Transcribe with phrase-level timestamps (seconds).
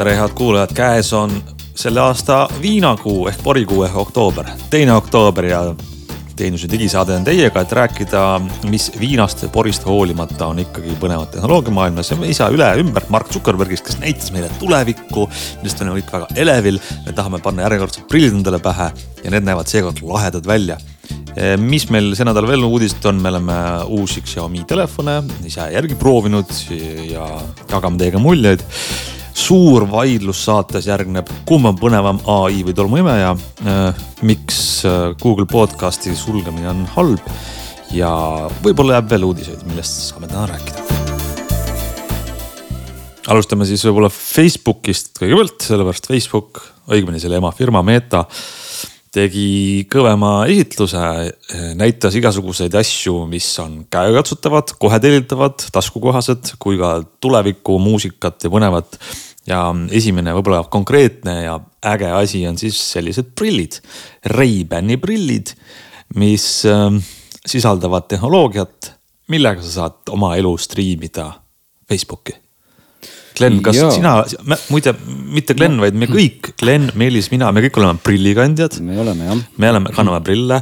[0.00, 1.32] tere, head kuulajad, käes on
[1.76, 5.58] selle aasta viinakuu ehk porikuu ehk oktoober, teine oktoober ja
[6.36, 8.22] teenuse digisaade on teiega, et rääkida,
[8.72, 12.14] mis viinast ja porist hoolimata on ikkagi põnevat tehnoloogiamaailmas.
[12.14, 15.26] Ja me ei saa üle ümber Mark Zuckerbergist, kes näitas meile tulevikku,
[15.60, 16.80] millest on kõik väga elevil.
[17.04, 18.88] me tahame panna järjekordselt prillid endale pähe
[19.20, 20.80] ja need näevad seekord lahedad välja.
[21.60, 23.60] Mis meil see nädal veel uudised on, me oleme
[24.00, 26.48] uusi Xiaomi telefone ise järgi proovinud
[27.12, 27.28] ja
[27.68, 28.64] jagame teiega muljeid
[29.40, 33.32] suur vaidlus saates järgneb, kumb on põnevam ai või tolmuimeja.
[33.64, 37.32] Äh, miks äh, Google podcast'i sulgemine on halb
[37.94, 38.10] ja
[38.64, 40.86] võib-olla jääb veel uudiseid, millest saame täna rääkida.
[43.30, 48.24] alustame siis võib-olla Facebookist kõigepealt, sellepärast Facebook, õigemini selle emafirma Meta
[49.14, 51.00] tegi kõvema esitluse,
[51.78, 59.00] näitas igasuguseid asju, mis on käegakatsutavad, kohe tellitavad, taskukohased, kui ka tuleviku muusikat ja põnevat
[59.50, 61.56] ja esimene võib-olla konkreetne ja
[61.92, 63.80] äge asi on siis sellised prillid,
[64.30, 65.54] Ray-Bani prillid,
[66.20, 66.86] mis äh,
[67.46, 68.92] sisaldavad tehnoloogiat,
[69.30, 71.32] millega sa saad oma elu striimida
[71.88, 72.36] Facebooki.
[73.40, 73.88] Glen, kas ja.
[73.94, 74.14] sina,
[74.68, 78.80] muide mitte Glen, vaid me kõik, Glen, Meelis, mina, me kõik oleme prillikandjad.
[78.84, 79.44] me oleme jah.
[79.56, 80.60] me oleme, kanname prille.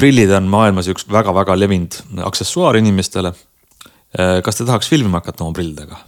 [0.00, 3.34] prillid on maailmas üks väga-väga levinud aksessuaar inimestele.
[4.14, 6.00] Äh, kas te tahaks filmima hakata oma prillidega?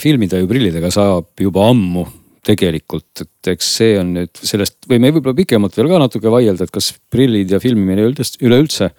[0.00, 2.04] Filmida ju prillidega saab juba ammu
[2.44, 6.74] tegelikult, et eks see on nüüd sellest, võime võib-olla pikemalt veel ka natuke vaielda, et
[6.74, 8.90] kas prillid ja filmimine üldse, üleüldse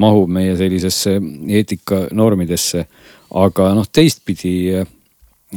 [0.00, 1.16] mahub meie sellisesse
[1.60, 2.84] eetikanormidesse.
[3.34, 4.84] aga noh, teistpidi,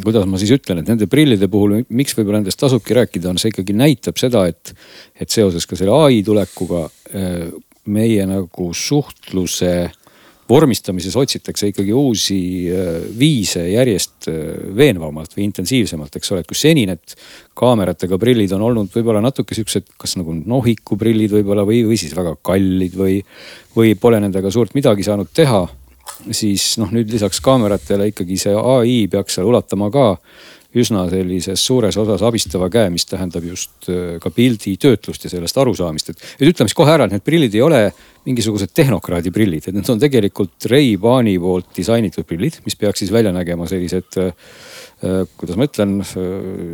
[0.02, 3.52] kuidas ma siis ütlen, et nende prillide puhul, miks võib-olla nendest tasubki rääkida, on see
[3.52, 4.74] ikkagi näitab seda, et,
[5.20, 6.88] et seoses ka selle ai tulekuga
[7.88, 9.74] meie nagu suhtluse
[10.50, 12.40] vormistamises otsitakse ikkagi uusi
[12.72, 14.38] äh, viise järjest äh,
[14.78, 17.18] veenvamalt või intensiivsemalt, eks ole, et kus seni need
[17.58, 22.38] kaameratega prillid on olnud võib-olla natuke siuksed, kas nagu nohikuprillid võib-olla või, või siis väga
[22.42, 23.20] kallid või,
[23.76, 25.68] või pole nendega suurt midagi saanud teha.
[26.32, 30.06] siis noh, nüüd lisaks kaameratele ikkagi see ai peaks seal ulatama ka
[30.76, 36.12] üsna sellises suures osas abistava käe, mis tähendab just äh, ka pilditöötlust ja sellest arusaamist,
[36.12, 36.26] et.
[36.40, 37.82] et ütleme siis kohe ära, et need prillid ei ole
[38.28, 43.32] mingisugused tehnokraadi prillid, et need on tegelikult Ray-Bani poolt disainitud prillid, mis peaks siis välja
[43.36, 44.52] nägema sellised äh,
[45.08, 46.00] äh kuidas ma ütlen,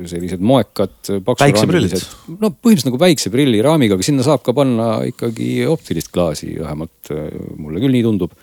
[0.10, 0.96] sellised moekad.
[1.38, 1.98] päikseprillid.
[2.40, 7.14] no põhimõtteliselt nagu päikseprilliraamiga, aga sinna saab ka panna ikkagi optilist klaasi, vähemalt
[7.58, 8.34] mulle küll nii tundub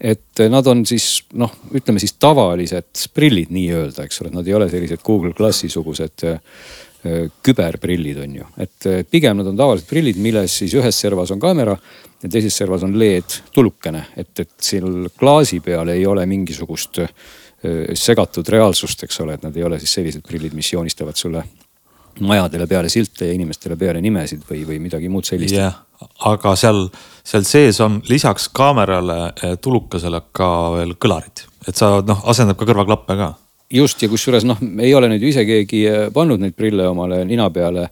[0.00, 4.68] et nad on siis noh, ütleme siis tavalised prillid nii-öelda, eks ole, nad ei ole
[4.70, 6.38] sellised Google Glassi sugused äh,
[7.46, 11.76] küberprillid on ju, et pigem nad on tavalised prillid, milles siis ühes servas on kaamera
[12.22, 16.98] ja teises servas on LED tulukene, et, et seal klaasi peal ei ole mingisugust
[17.98, 21.42] segatud reaalsust, eks ole, et nad ei ole siis sellised prillid, mis joonistavad sulle
[22.20, 25.54] majadele peale silte ja inimestele peale nimesid või, või midagi muud sellist.
[25.54, 25.76] yeah.,
[26.28, 26.86] aga seal,
[27.26, 32.68] seal sees on lisaks kaamerale eh, tulukesele ka veel kõlarid, et sa noh, asendab ka
[32.68, 33.32] kõrvaklappe ka.
[33.70, 37.50] just ja kusjuures noh, ei ole nüüd ise keegi eh, pannud neid prille omale nina
[37.50, 37.88] peale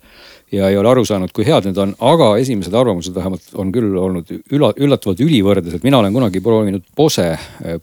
[0.53, 3.97] ja ei ole aru saanud, kui head need on, aga esimesed arvamused vähemalt on küll
[3.99, 5.83] olnud üla, üllatavalt ülivõrdesed.
[5.83, 7.33] mina olen kunagi proovinud Bose,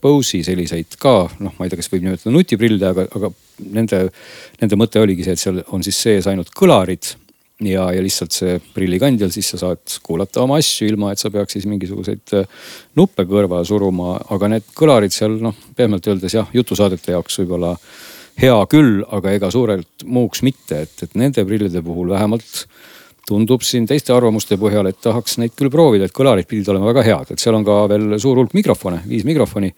[0.01, 3.33] Bose'i äh, selliseid ka, noh, ma ei tea, kas võib nimetada nutiprille, aga, aga
[3.75, 4.05] nende,
[4.61, 7.11] nende mõte oligi see, et seal on siis sees ainult kõlarid
[7.67, 11.57] ja, ja lihtsalt see prillikandjal, siis sa saad kuulata oma asju, ilma et sa peaks
[11.57, 12.47] siis mingisuguseid äh,
[12.99, 17.75] nuppe kõrva suruma, aga need kõlarid seal noh, pehmelt öeldes jah, jutusaadete jaoks võib-olla
[18.41, 22.65] hea küll, aga ega suurelt muuks mitte, et, et nende prillide puhul vähemalt
[23.27, 27.03] tundub siin teiste arvamuste põhjal, et tahaks neid küll proovida, et kõlarid pidid olema väga
[27.07, 29.71] head, et seal on ka veel suur hulk mikrofone, viis mikrofoni.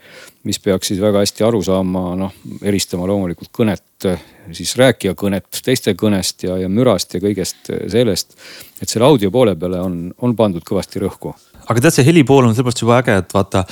[0.45, 2.33] mis peaks siis väga hästi aru saama, noh
[2.65, 4.09] eristama loomulikult kõnet,
[4.53, 8.35] siis rääkija kõnet teiste kõnest ja, ja mürast ja kõigest sellest.
[8.81, 11.35] et selle audio poole peale on, on pandud kõvasti rõhku.
[11.67, 13.65] aga tead, see heli pool on sellepärast juba äge, et vaata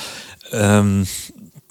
[0.54, 1.02] ähm,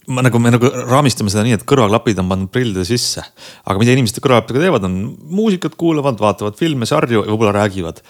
[0.08, 3.24] ma nagu, me nagu raamistame seda nii, et kõrvaklapid on pandud prillide sisse.
[3.64, 4.98] aga mida inimesed kõrvaklappidega teevad, on
[5.32, 8.02] muusikat kuulavad, vaatavad filme, sarju ja võib-olla räägivad.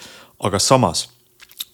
[0.43, 1.07] aga samas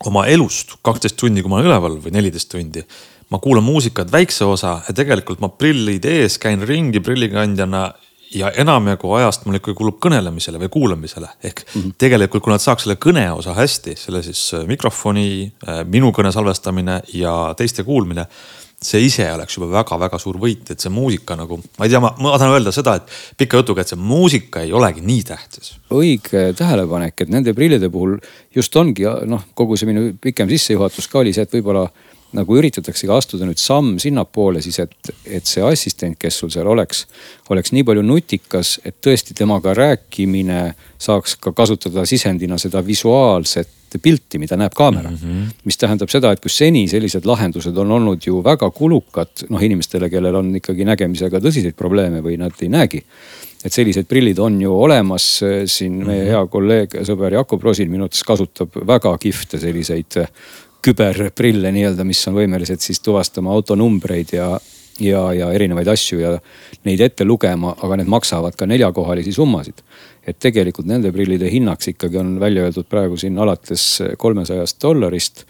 [0.05, 2.83] oma elust kaksteist tundi, kui ma olen üleval või neliteist tundi,
[3.29, 7.89] ma kuulan muusikat väikse osa ja tegelikult ma prillid ees käin ringi prillikandjana
[8.35, 11.27] ja enamjagu ajast mul ikkagi kulub kõnelemisele või kuulamisele.
[11.43, 11.93] ehk mm -hmm.
[11.97, 17.01] tegelikult, kui nad saaks selle kõneosa hästi, selle siis äh, mikrofoni, äh, minu kõne salvestamine
[17.13, 18.25] ja teiste kuulmine
[18.81, 22.13] see ise oleks juba väga-väga suur võit, et see muusika nagu, ma ei tea, ma,
[22.23, 25.73] ma tahan öelda seda, et pika jutuga, et see muusika ei olegi nii tähtis.
[25.91, 28.15] õige tähelepanek, et nende prillide puhul
[28.55, 31.89] just ongi noh, kogu see minu pikem sissejuhatus ka oli see, et võib-olla
[32.37, 37.07] nagu üritataksegi astuda nüüd samm sinnapoole siis, et, et see assistent, kes sul seal oleks,
[37.49, 40.61] oleks nii palju nutikas, et tõesti temaga rääkimine
[41.01, 45.17] saaks ka kasutada sisendina seda visuaalset pilti, mida näeb kaamera mm.
[45.17, 45.51] -hmm.
[45.65, 50.09] mis tähendab seda, et kui seni sellised lahendused on olnud ju väga kulukad, noh inimestele,
[50.09, 53.03] kellel on ikkagi nägemisega tõsiseid probleeme või nad ei näegi
[53.65, 56.29] et sellised prillid on ju olemas, siin meie mhm.
[56.29, 60.21] hea kolleeg, sõber Jakob Rosin minu arvates kasutab väga kihvte selliseid
[60.81, 64.53] küberprille nii-öelda, mis on võimelised siis tuvastama autonumbreid ja,
[64.99, 66.31] ja, ja erinevaid asju ja
[66.87, 69.83] neid ette lugema, aga need maksavad ka neljakohalisi summasid.
[70.29, 75.45] et tegelikult nende prillide hinnaks ikkagi on välja öeldud praegu siin alates kolmesajast dollarist.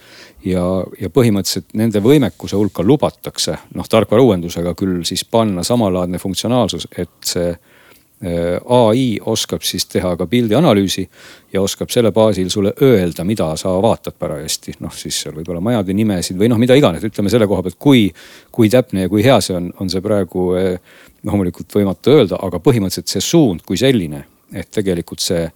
[0.45, 0.63] ja,
[1.01, 7.17] ja põhimõtteliselt nende võimekuse hulka lubatakse, noh tarkvara uuendusega küll siis panna samalaadne funktsionaalsus, et
[7.25, 7.53] see
[8.19, 11.05] ai oskab siis teha ka pildianalüüsi
[11.53, 14.73] ja oskab selle baasil sulle öelda, mida sa vaatad parajasti.
[14.83, 17.79] noh, siis seal võib olla majade nimesid või noh, mida iganes, ütleme selle koha pealt,
[17.79, 18.09] kui,
[18.51, 22.59] kui täpne ja kui hea see on, on see praegu eh, loomulikult võimatu öelda, aga
[22.59, 25.47] põhimõtteliselt see suund kui selline, et tegelikult see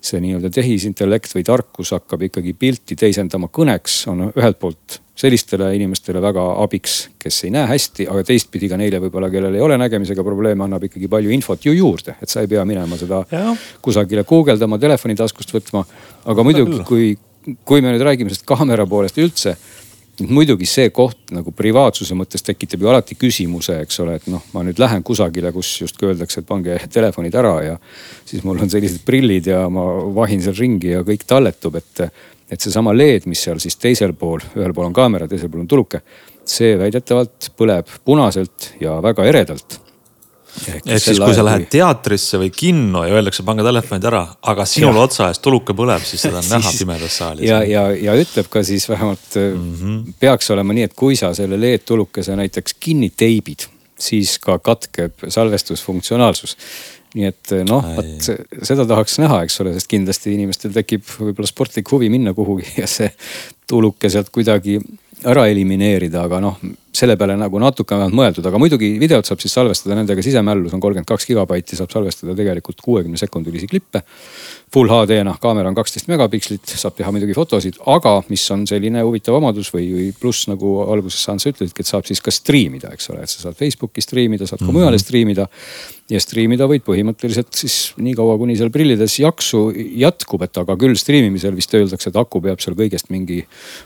[0.00, 6.20] see nii-öelda tehisintellekt või tarkus hakkab ikkagi pilti teisendama kõneks, on ühelt poolt sellistele inimestele
[6.22, 10.22] väga abiks, kes ei näe hästi, aga teistpidi ka neile võib-olla, kellel ei ole nägemisega
[10.24, 13.56] probleeme, annab ikkagi palju infot ju juurde, et sa ei pea minema seda ja.
[13.82, 15.82] kusagile guugeldama, telefoni taskust võtma.
[16.24, 17.10] aga muidugi, kui,
[17.66, 19.56] kui me nüüd räägime sellest kaamera poolest üldse
[20.26, 24.64] muidugi see koht nagu privaatsuse mõttes tekitab ju alati küsimuse, eks ole, et noh, ma
[24.66, 27.76] nüüd lähen kusagile, kus justkui öeldakse, et pange telefonid ära ja
[28.26, 29.86] siis mul on sellised prillid ja ma
[30.16, 32.06] vahin seal ringi ja kõik talletub, et,
[32.50, 35.70] et seesama LED, mis seal siis teisel pool, ühel pool on kaamera, teisel pool on
[35.70, 36.02] tuluke,
[36.48, 39.82] see väidetavalt põleb punaselt ja väga eredalt
[40.66, 41.70] ehk siis, kui sa lähed kui...
[41.78, 46.26] teatrisse või kinno ja öeldakse, pange telefonid ära, aga sinul otsa ees tuluke põleb, siis
[46.26, 47.48] seda on näha pimedas saalis.
[47.48, 50.20] ja, ja, ja ütleb ka siis vähemalt mm -hmm.
[50.20, 53.68] peaks olema nii, et kui sa selle LED-tulukese näiteks kinni teibid,
[53.98, 56.56] siis ka katkeb salvestusfunktsionaalsus
[57.16, 58.28] nii et eh, noh, vot
[58.66, 62.88] seda tahaks näha, eks ole, sest kindlasti inimestel tekib võib-olla sportlik huvi minna kuhugi ja
[62.90, 63.10] see
[63.68, 64.78] tuluke sealt kuidagi
[65.28, 66.60] ära elimineerida, aga noh,
[66.98, 70.82] selle peale nagu natuke vähemalt mõeldud, aga muidugi videot saab siis salvestada nendega, sisemällus on
[70.82, 74.02] kolmkümmend kaks gigabaiti, saab salvestada tegelikult kuuekümne sekundilisi klippe.
[74.74, 79.38] Full HD-na, kaamera on kaksteist megapikslit, saab teha muidugi fotosid, aga mis on selline huvitav
[79.38, 83.22] omadus või, või pluss nagu alguses Hans ütlesidki, et saab siis ka striimida, eks ole,
[83.24, 84.80] et sa saad Facebooki striimida, saad ka mm -hmm.
[84.80, 85.48] mujale striimida.
[86.08, 90.96] ja striimida võid põhimõtteliselt siis nii kaua, kuni seal prillides jaksu jätkub, et aga küll
[90.96, 93.42] striimimisel vist öeldakse, et aku peab seal kõigest mingi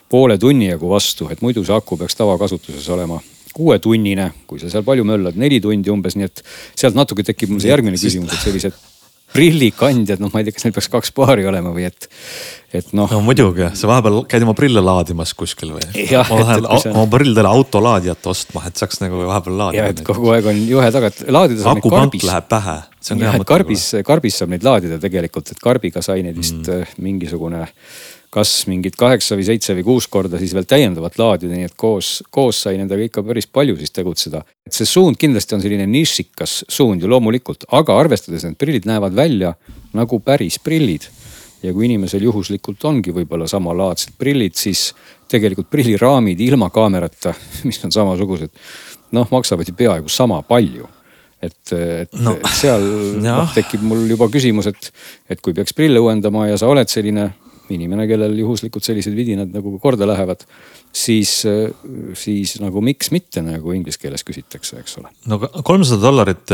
[0.09, 3.02] poole tunni jagu vastu, et muidu see aku peaks tavakasutuses olema
[3.53, 6.43] kuuetunnine, kui sa seal palju möllad, neli tundi umbes, nii et
[6.79, 8.81] sealt natuke tekib mul see järgmine küsimus, et sellised
[9.33, 12.09] prillikandjad, noh, ma ei tea, kas neil peaks kaks paari olema või et,
[12.77, 13.09] et noh.
[13.09, 15.87] no muidugi, sa vahepeal käid oma prille laadimas kuskil või?
[16.13, 19.87] ma lähen oma prillidele autolaadijat ostma, et saaks nagu vahepeal laadida.
[19.87, 22.27] ja, et kogu aeg on juhe taga, et laadida saab neid karbis.
[22.29, 22.77] läheb pähe.
[23.55, 27.01] karbis, karbis saab neid laadida tegelikult, et karbiga sai neid vist mm.
[27.03, 27.65] Mingisugune
[28.33, 32.23] kas mingid kaheksa või seitse või kuus korda siis veel täiendavat laadida, nii et koos,
[32.33, 34.41] koos sai nendega ikka päris palju siis tegutseda.
[34.67, 39.17] et see suund kindlasti on selline nišikas suund ju loomulikult, aga arvestades need prillid näevad
[39.17, 39.53] välja
[39.93, 41.11] nagu päris prillid.
[41.63, 44.95] ja kui inimesel juhuslikult ongi võib-olla samalaadsed prillid, siis
[45.29, 47.35] tegelikult prilliraamid ilma kaamerata,
[47.69, 48.51] mis on samasugused,
[49.13, 50.89] noh maksavad ju peaaegu sama palju
[51.43, 52.85] et, et no, seal
[53.21, 54.93] no, tekib mul juba küsimus, et,
[55.29, 57.29] et kui peaks prille uuendama ja sa oled selline
[57.75, 60.45] inimene, kellel juhuslikult sellised vidinad nagu korda lähevad,
[60.93, 61.35] siis,
[62.19, 65.13] siis nagu miks mitte nagu inglise keeles küsitakse, eks ole.
[65.31, 66.53] no kolmsada dollarit,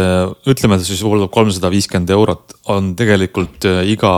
[0.48, 4.12] ütleme siis võib-olla kolmsada viiskümmend eurot on tegelikult äh, iga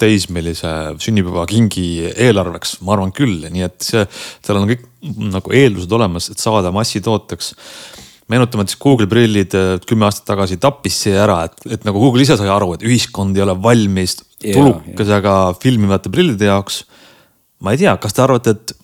[0.00, 0.72] teismelise
[1.02, 4.04] sünnipäevakingi eelarveks, ma arvan küll, nii et see,
[4.44, 4.86] seal on kõik
[5.36, 7.52] nagu eeldused olemas, et saada massitooteks
[8.32, 12.00] meenutame, et siis Google prillid äh, kümme aastat tagasi tappis see ära, et, et nagu
[12.02, 16.84] Google ise sai aru, et ühiskond ei ole valmis tulukesega filmivate prillide jaoks.
[17.64, 18.74] ma ei tea, kas te arvate, et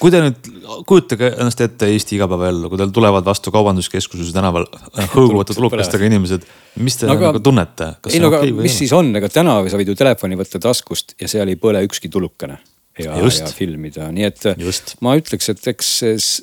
[0.00, 0.50] kui te nüüd,
[0.88, 4.66] kujutage ennast ette Eesti igapäevaellu, kui teil tulevad vastu kaubanduskeskuses tänaval
[5.14, 6.44] hõõguvate tulukestega inimesed,
[6.82, 7.94] mis te no, aga, nagu tunnete?
[8.10, 11.16] ei no aga okay mis siis on, ega täna sa võid ju telefoni võtta taskust
[11.20, 12.58] ja seal ei põle ükski tulukene
[12.98, 14.96] ja, ja filmida, nii et Just.
[15.04, 15.92] ma ütleks, et eks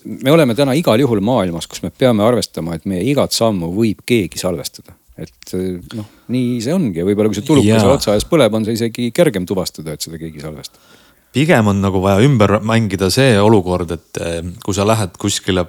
[0.06, 4.02] me oleme täna igal juhul maailmas, kus me peame arvestama, et meie igat sammu võib
[4.10, 4.96] keegi salvestada.
[5.20, 5.54] Et
[5.98, 9.12] noh, nii see ongi ja võib-olla kui see tulukese otsa ees põleb, on see isegi
[9.16, 10.98] kergem tuvastada, et seda keegi salvestab.
[11.36, 15.68] pigem on nagu vaja ümber mängida see olukord, et eh, kui sa lähed kuskile,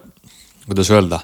[0.67, 1.23] kuidas öelda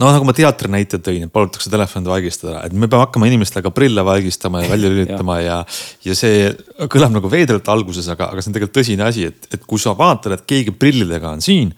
[0.00, 3.62] no nagu ma teatri näite tõin, et palutakse telefonid vaigistada, et me peame hakkama inimestele
[3.64, 5.58] ka prille vaigistama ja välja lülitama ja,
[6.06, 6.48] ja see
[6.90, 9.94] kõlab nagu veidralt alguses, aga, aga see on tegelikult tõsine asi, et, et kui sa
[9.98, 11.70] vaatad, et keegi prillidega on siin,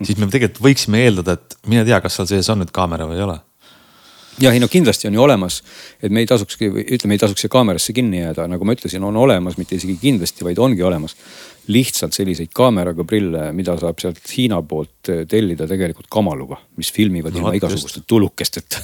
[0.00, 3.18] siis me tegelikult võiksime eeldada, et mine tea, kas seal sees on nüüd kaamera või
[3.18, 3.40] ei ole
[4.42, 5.60] jah, ei no kindlasti on ju olemas,
[6.02, 9.16] et me ei tasukski, ütleme, ei tasuks siia kaamerasse kinni jääda, nagu ma ütlesin, on
[9.20, 11.16] olemas, mitte isegi kindlasti, vaid ongi olemas
[11.72, 17.32] lihtsalt selliseid kaameraga prille, mida saab sealt Hiina poolt eh, tellida tegelikult kamaluga, mis filmivad
[17.32, 18.82] no, ilma igasuguste tulukesteta.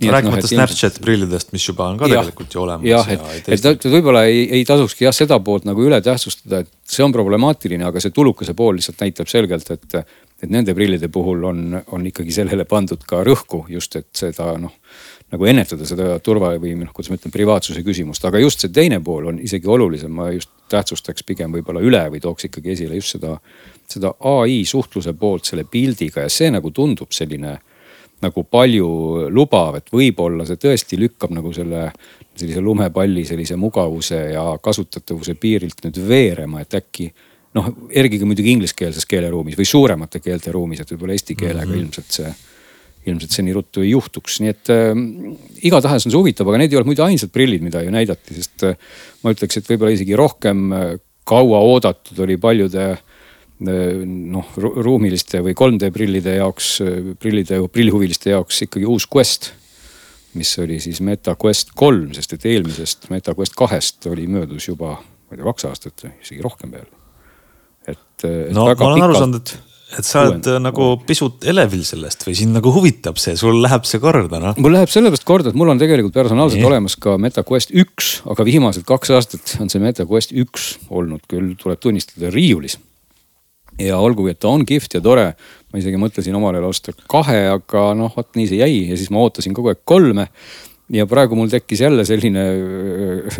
[0.00, 2.88] No, rääkimata no, Snapchat prillidest, mis juba on ka ja, tegelikult ju olemas.
[2.88, 6.72] jah, et, et, et võib-olla ei, ei tasukski jah seda poolt nagu üle tähtsustada, et
[6.88, 10.00] see on problemaatiline, aga see tulukese pool lihtsalt näitab selgelt, et
[10.40, 14.76] et nende prillide puhul on, on ikkagi sellele pandud ka rõhku just, et seda noh
[15.30, 18.98] nagu ennetada seda turva või noh, kuidas ma ütlen, privaatsuse küsimust, aga just see teine
[19.04, 23.14] pool on isegi olulisem, ma just tähtsustaks pigem võib-olla üle või tooks ikkagi esile just
[23.14, 23.36] seda,
[23.90, 26.24] seda ai suhtluse poolt selle pildiga.
[26.26, 27.58] Ja see nagu tundub selline
[28.20, 28.90] nagu palju
[29.32, 31.88] lubav, et võib-olla see tõesti lükkab nagu selle
[32.40, 37.10] sellise lumepalli sellise mugavuse ja kasutatavuse piirilt nüüd veerema, et äkki
[37.58, 41.84] noh, eelkõige muidugi ingliskeelses keeleruumis või suuremate keelte ruumis, et võib-olla eesti keelega mm -hmm.
[41.86, 42.32] ilmselt see
[43.08, 44.90] ilmselt see nii ruttu ei juhtuks, nii et äh,
[45.64, 48.66] igatahes on see huvitav, aga need ei olnud muidu ainsad prillid, mida ju näidati, sest
[48.68, 48.90] äh,
[49.24, 50.90] ma ütleks, et võib-olla isegi rohkem äh,
[51.24, 53.00] kaua oodatud oli paljude äh,
[54.04, 59.52] noh ruumiliste või 3D prillide jaoks, äh, prillide, prillihuviliste jaoks ikkagi uus Quest.
[60.34, 64.94] mis oli siis Meta Quest kolm, sest et eelmisest Meta Quest kahest oli möödus juba,
[65.00, 66.99] ma ei tea, kaks aastat või isegi rohkem peale.
[68.28, 70.66] Et, no ma olen aru saanud, et et sa oled Uuend.
[70.68, 74.58] nagu pisut elevil sellest või sind nagu huvitab see, sul läheb see korda noh?
[74.62, 76.68] mul läheb sellepärast korda, et mul on tegelikult personaalselt Nii.
[76.68, 81.82] olemas ka MetaQuest üks, aga viimased kaks aastat on see MetaQuest üks olnud küll, tuleb
[81.82, 82.78] tunnistada, riiulis.
[83.82, 85.32] ja olgugi, et ta on kihvt ja tore,
[85.72, 89.10] ma isegi mõtlesin omal ajal osta kahe, aga noh, vot nii see jäi ja siis
[89.10, 90.30] ma ootasin kogu aeg kolme.
[90.90, 92.46] ja praegu mul tekkis jälle selline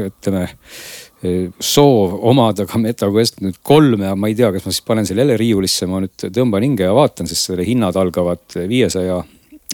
[0.08, 0.48] ütleme
[1.20, 5.26] soov omada ka MetaQuest nüüd kolme ja ma ei tea, kas ma siis panen selle
[5.26, 9.18] jälle riiulisse, ma nüüd tõmban hinge ja vaatan, sest selle hinnad algavad viiesaja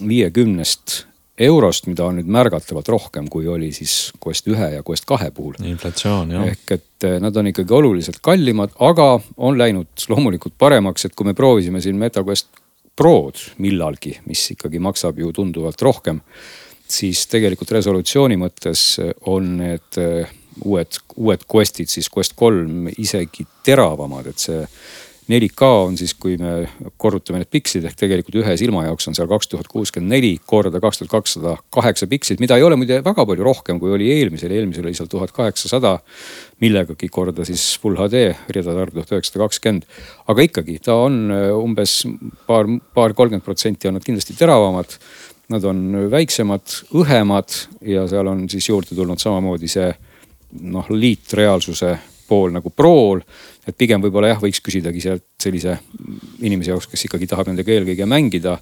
[0.03, 0.97] viiekümnest
[1.37, 5.57] eurost, mida on nüüd märgatavalt rohkem, kui oli siis Quest ühe ja Quest kahe puhul.
[5.63, 6.47] inflatsioon jah.
[6.51, 11.29] ehk et eh, nad on ikkagi oluliselt kallimad, aga on läinud loomulikult paremaks, et kui
[11.29, 12.63] me proovisime siin MetaQuest
[12.97, 16.23] Prod millalgi, mis ikkagi maksab ju tunduvalt rohkem,
[16.89, 18.87] siis tegelikult resolutsiooni mõttes
[19.29, 24.63] on need eh, uued, uued Questid, siis Quest kolm isegi teravamad, et see
[25.27, 29.27] 4K on siis, kui me korrutame need pikslid ehk tegelikult ühe silma jaoks on seal
[29.27, 33.25] kaks tuhat kuuskümmend neli korda kaks tuhat kakssada kaheksa pikslit, mida ei ole muide väga
[33.27, 35.97] palju rohkem, kui oli eelmisel, eelmisel oli seal tuhat kaheksasada.
[36.63, 39.83] millegagi korda siis full HD, ridade arv tuhat üheksasada kakskümmend.
[40.31, 41.99] aga ikkagi, ta on äh, umbes
[42.47, 44.97] paar, paar kolmkümmend protsenti on nad kindlasti teravamad.
[45.47, 47.53] Nad on väiksemad, õhemad
[47.87, 49.91] ja seal on siis juurde tulnud samamoodi see
[50.61, 53.21] noh, liitreaalsuse pool nagu Prol.
[53.67, 55.77] et pigem võib-olla jah, võiks küsidagi sealt sellise
[56.43, 58.57] inimese jaoks, kes ikkagi tahab nendega eelkõige mängida.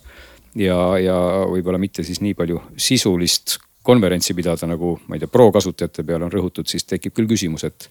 [0.56, 1.18] ja, ja
[1.50, 6.26] võib-olla mitte siis nii palju sisulist konverentsi pidada, nagu ma ei tea, Pro kasutajate peale
[6.26, 7.90] on rõhutud, siis tekib küll küsimus, et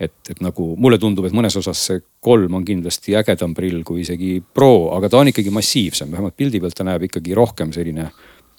[0.00, 4.02] et, et nagu mulle tundub, et mõnes osas see kolm on kindlasti ägedam prill kui
[4.02, 8.10] isegi Pro, aga ta on ikkagi massiivsem, vähemalt pildi pealt ta näeb ikkagi rohkem selline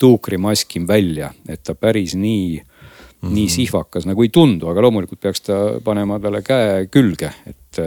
[0.02, 2.58] tuukrimaskim välja, et ta päris nii
[3.22, 3.34] mm -hmm.
[3.34, 7.82] nii sihvakas nagu ei tundu, aga loomulikult peaks ta panema talle käe külge, et,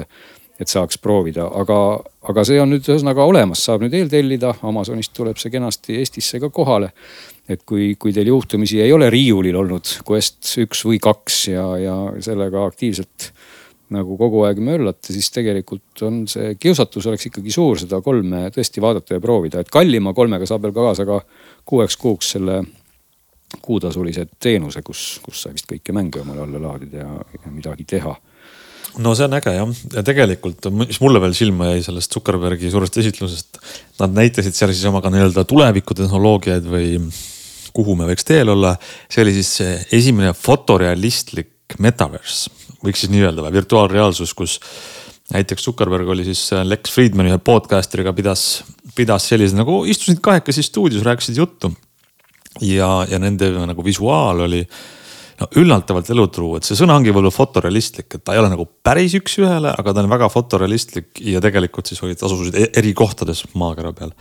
[0.61, 5.39] et saaks proovida, aga, aga see on nüüd ühesõnaga olemas, saab nüüd eeltellida, Amazonist tuleb
[5.41, 6.93] see kenasti Eestisse ka kohale.
[7.51, 11.97] et kui, kui teil juhtumisi ei ole riiulil olnud Quest üks või kaks ja, ja
[12.23, 13.33] sellega aktiivselt
[13.91, 18.83] nagu kogu aeg möllate, siis tegelikult on see kiusatus oleks ikkagi suur seda kolme tõesti
[18.83, 21.21] vaadata ja proovida, et kallima kolmega saab veel kaasa ka
[21.67, 22.61] kuueks kuuks selle
[23.63, 28.15] kuutasulise teenuse, kus, kus sai vist kõiki mänge omale alla laadida ja, ja midagi teha
[28.99, 32.97] no see on äge jah, ja tegelikult, mis mulle veel silma jäi sellest Zuckerbergi suurest
[33.03, 33.61] esitlusest.
[34.01, 36.97] Nad näitasid seal siis oma ka nii-öelda tulevikutehnoloogiaid või
[37.77, 38.75] kuhu me võiks teel olla.
[39.11, 39.53] see oli siis
[39.95, 42.51] esimene fotorealistlik metaverse,
[42.83, 44.59] võiks siis nii öelda või virtuaalreaalsus, kus
[45.31, 48.65] näiteks Zuckerberg oli siis Lex Friedmani ühe podcaster'iga pidas,
[48.97, 51.71] pidas sellise nagu istusid kahekesi stuudios, rääkisid juttu
[52.67, 54.63] ja, ja nende nagu visuaal oli
[55.41, 59.15] no üllatavalt elutruu, et see sõna ongi võib-olla fotorealistlik, et ta ei ole nagu päris
[59.17, 63.95] üks-ühele, aga ta on väga fotorealistlik ja tegelikult siis olid, asusid e-, eri kohtades maakera
[63.97, 64.13] peal.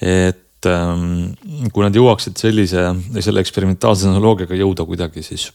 [0.00, 1.32] et ähm,
[1.72, 5.48] kui nad jõuaksid sellise, selle eksperimentaalse tehnoloogiaga jõuda kuidagi siis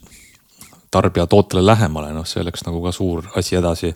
[0.95, 3.93] tarbija tootele lähemale, noh, see oleks nagu ka suur asi edasi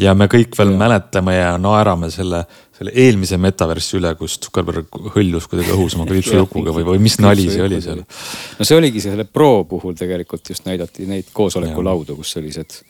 [0.00, 0.78] ja me kõik veel ja.
[0.80, 2.44] mäletame ja naerame selle,
[2.76, 7.48] selle eelmise metaversi üle, kus Zuckerberg hõljus kuidagi õhus oma kriipsujukuga või, või mis nali
[7.48, 8.02] see oli seal?
[8.04, 12.80] no see oligi selle Pro puhul tegelikult just näidati neid koosolekulaudu, kus sellised,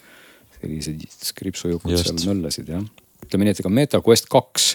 [0.60, 2.82] sellised kriipsujukud seal möllasid jah.
[3.26, 4.74] ütleme nii, et ega Meta Quest kaks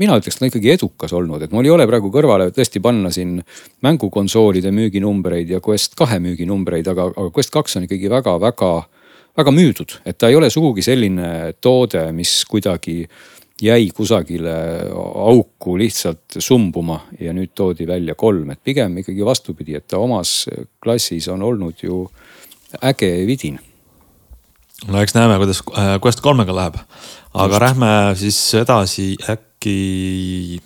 [0.00, 3.12] mina ütleks, ta on ikkagi edukas olnud, et mul ei ole praegu kõrvale tõesti panna
[3.14, 3.38] siin
[3.86, 8.72] mängukonsoolide müüginumbreid ja Quest kahe müüginumbreid, aga, aga Quest kaks on ikkagi väga-väga
[9.36, 13.02] väga müüdud, et ta ei ole sugugi selline toode, mis kuidagi
[13.62, 14.52] jäi kusagile
[14.92, 20.44] auku lihtsalt sumbuma ja nüüd toodi välja kolm, et pigem ikkagi vastupidi, et ta omas
[20.82, 22.04] klassis on olnud ju
[22.84, 23.58] äge vidin.
[24.86, 26.76] no eks näeme, kuidas äh, Quest kolmega läheb,
[27.34, 27.60] aga Just.
[27.62, 30.60] lähme siis edasi äkki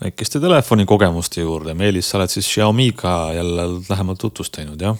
[0.00, 1.74] väikeste telefonikogemuste juurde.
[1.74, 4.96] Meelis, sa oled siis Xiaomi'ga jälle lähemalt tutvust teinud, jah?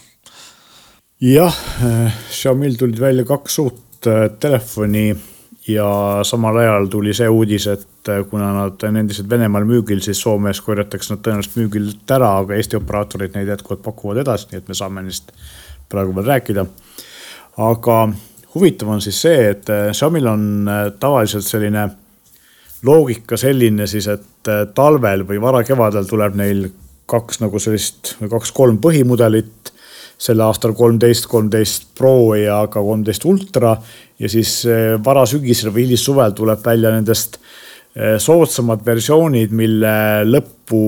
[1.21, 5.15] jah, äh, Xiaomi'l tulid välja kaks uut äh, telefoni
[5.69, 10.21] ja samal ajal tuli see uudis, et äh, kuna nad on endiselt Venemaal müügil, siis
[10.21, 14.69] Soomes korjatakse nad tõenäoliselt müügilt ära, aga Eesti operaatorid neid jätkuvalt pakuvad edasi, nii et
[14.69, 15.33] me saame neist
[15.89, 16.67] praegu veel rääkida.
[17.65, 17.99] aga
[18.55, 21.89] huvitav on siis see, et Xiaomi'l on tavaliselt selline
[22.85, 26.67] loogika selline siis, et talvel või varakevadel tuleb neil
[27.07, 29.73] kaks nagu sellist kaks-kolm põhimudelit
[30.21, 33.77] sel aastal kolmteist, kolmteist Pro ja ka kolmteist Ultra.
[34.19, 39.95] Ja siis eh, varasügisel või hilissuvel tuleb välja nendest eh, soodsamad versioonid, mille
[40.29, 40.85] lõppu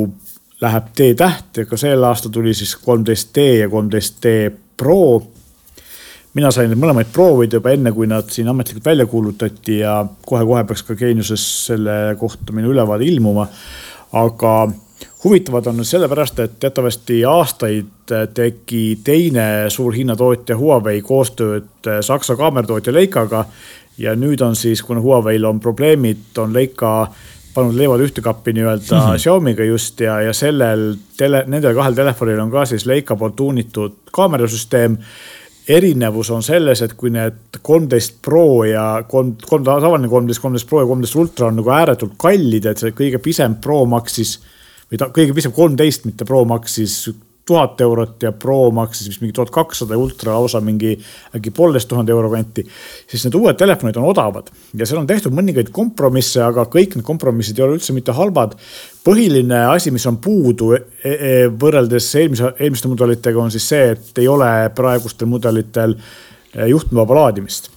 [0.63, 5.23] läheb D-täht ja ka sel aastal tuli siis kolmteist D ja kolmteist D Pro.
[6.37, 10.65] mina sain neid mõlemaid proovida juba enne, kui nad siin ametlikult välja kuulutati ja kohe-kohe
[10.69, 13.49] peaks ka Geeniuses selle kohta minu ülevaade ilmuma.
[14.13, 14.53] aga
[15.27, 23.45] huvitavad on sellepärast, et teatavasti aastaid tegi teine suur hinnatootja Huawei koostööd Saksa kaameratootja Leikaga.
[23.99, 27.09] ja nüüd on siis, kuna Huawei'l on probleemid, on Leica
[27.55, 29.23] pannud leivad ühte kappi nii-öelda mm -hmm.
[29.23, 33.97] Xiaomi'ga just ja, ja sellel tele, nendel kahel telefonil on ka siis Leica poolt tuunitud
[34.13, 34.99] kaamerasüsteem
[35.69, 40.81] erinevus on selles, et kui need kolmteist Pro ja kolm, kolm tavaline kolmteist, kolmteist Pro
[40.81, 44.39] ja kolmteist Ultra on nagu ääretult kallid, et see kõige pisem Pro maksis
[44.91, 47.03] või ta kõige pisem kolmteist, mitte Pro maksis
[47.47, 50.97] tuhat eurot ja Pro maksis vist mingi tuhat kakssada ja Ultra lausa mingi
[51.37, 52.67] äkki poolteist tuhande euro kanti.
[53.07, 57.07] siis need uued telefonid on odavad ja seal on tehtud mõningaid kompromisse, aga kõik need
[57.07, 58.57] kompromissid ei ole üldse mitte halvad.
[59.07, 64.19] põhiline asi, mis on puudu e e võrreldes eelmise, eelmiste mudelitega on siis see, et
[64.19, 67.71] ei ole praegustel mudelitel e, juhtmevaba laadimist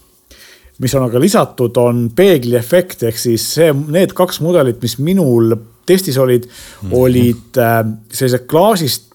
[0.80, 5.54] mis on aga lisatud, on peegliefekt ehk siis see, need kaks mudelit, mis minul
[5.90, 6.98] testis olid mm, -hmm.
[7.02, 9.10] olid äh, sellised klaasist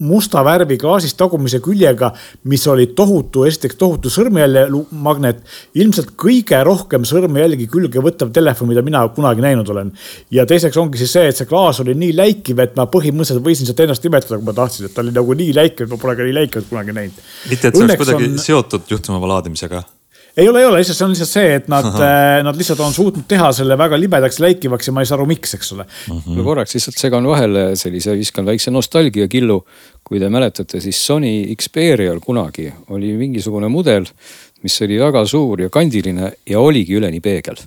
[0.00, 2.10] musta värvi klaasist tagumise küljega,
[2.48, 5.42] mis oli tohutu, esiteks tohutu sõrmejäljemagnet.
[5.74, 9.92] ilmselt kõige rohkem sõrmejälgi külge võttav telefon, mida mina kunagi näinud olen.
[10.30, 13.68] ja teiseks ongi siis see, et see klaas oli nii läikiv, et ma põhimõtteliselt võisin
[13.68, 16.16] sealt ennast nimetada, kui ma tahtsin, et ta oli nagu nii läikiv, et ma pole
[16.16, 17.24] ka nii läikivat kunagi näinud.
[17.50, 18.44] mitte, et see oleks kuidagi on...
[18.48, 19.84] seotud juhtumava laadimisega
[20.40, 22.94] ei ole, ei ole, lihtsalt see on lihtsalt see, et nad, äh, nad lihtsalt on
[22.96, 26.18] suutnud teha selle väga libedaks, läikivaks ja ma ei saa aru, miks, eks ole mm.
[26.18, 26.36] -hmm.
[26.38, 29.64] no korraks lihtsalt segan vahele sellise, viskan väikse nostalgiakillu.
[30.04, 34.06] kui te mäletate, siis Sony Xperial kunagi oli mingisugune mudel,
[34.62, 37.60] mis oli väga suur ja kandiline ja oligi üleni peegel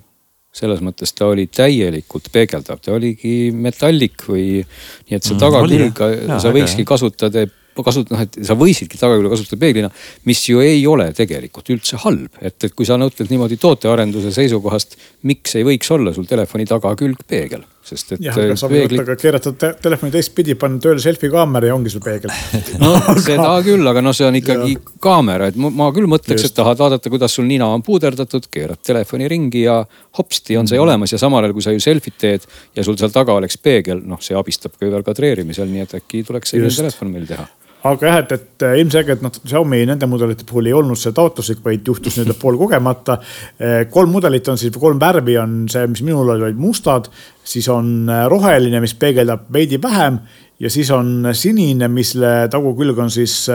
[0.54, 6.02] selles mõttes ta oli täielikult peegeldav, ta oligi metallik või nii, et see mm, tagakülg,
[6.38, 7.46] sa võikski kasutada
[7.82, 9.90] kasut-, noh, et sa võisidki tagakülge kasutada peeglina,
[10.28, 12.30] mis ju ei ole tegelikult üldse halb.
[12.40, 17.26] et, et kui sa mõtled niimoodi tootearenduse seisukohast, miks ei võiks olla sul telefoni tagakülg
[17.28, 17.64] peegel?
[17.84, 18.22] sest et.
[18.24, 19.16] jah, aga sa võid peegli...
[19.20, 22.32] keerata te telefoni teistpidi, panna tööle selfie kaamera ja ongi sul peegel
[22.82, 24.92] no seda küll, aga noh, see on ikkagi ja.
[25.04, 29.28] kaamera, et ma küll mõtleks, et tahad vaadata, kuidas sul nina on puuderdatud, keerad telefoni
[29.30, 29.82] ringi ja
[30.18, 30.86] hopsti on see mm.
[30.86, 34.00] olemas ja samal ajal, kui sa ju selfit teed ja sul seal taga oleks peegel,
[34.08, 37.44] noh, see abistab ka veel kadreerimisel, nii et äkki tuleks selline telefon meil teha
[37.84, 41.60] aga jah, et, et äh, ilmselgelt noh, Xiaomi nende mudelite puhul ei olnud see taotluslik,
[41.64, 43.18] vaid juhtus nii-öelda poolkogemata.
[43.58, 47.10] Äh, kolm mudelit on siis, kolm värvi on see, mis minul oli, olid mustad,
[47.44, 50.22] siis on äh, roheline, mis peegeldab veidi vähem.
[50.62, 53.48] Ja siis on sinine, mille tagukülg on siis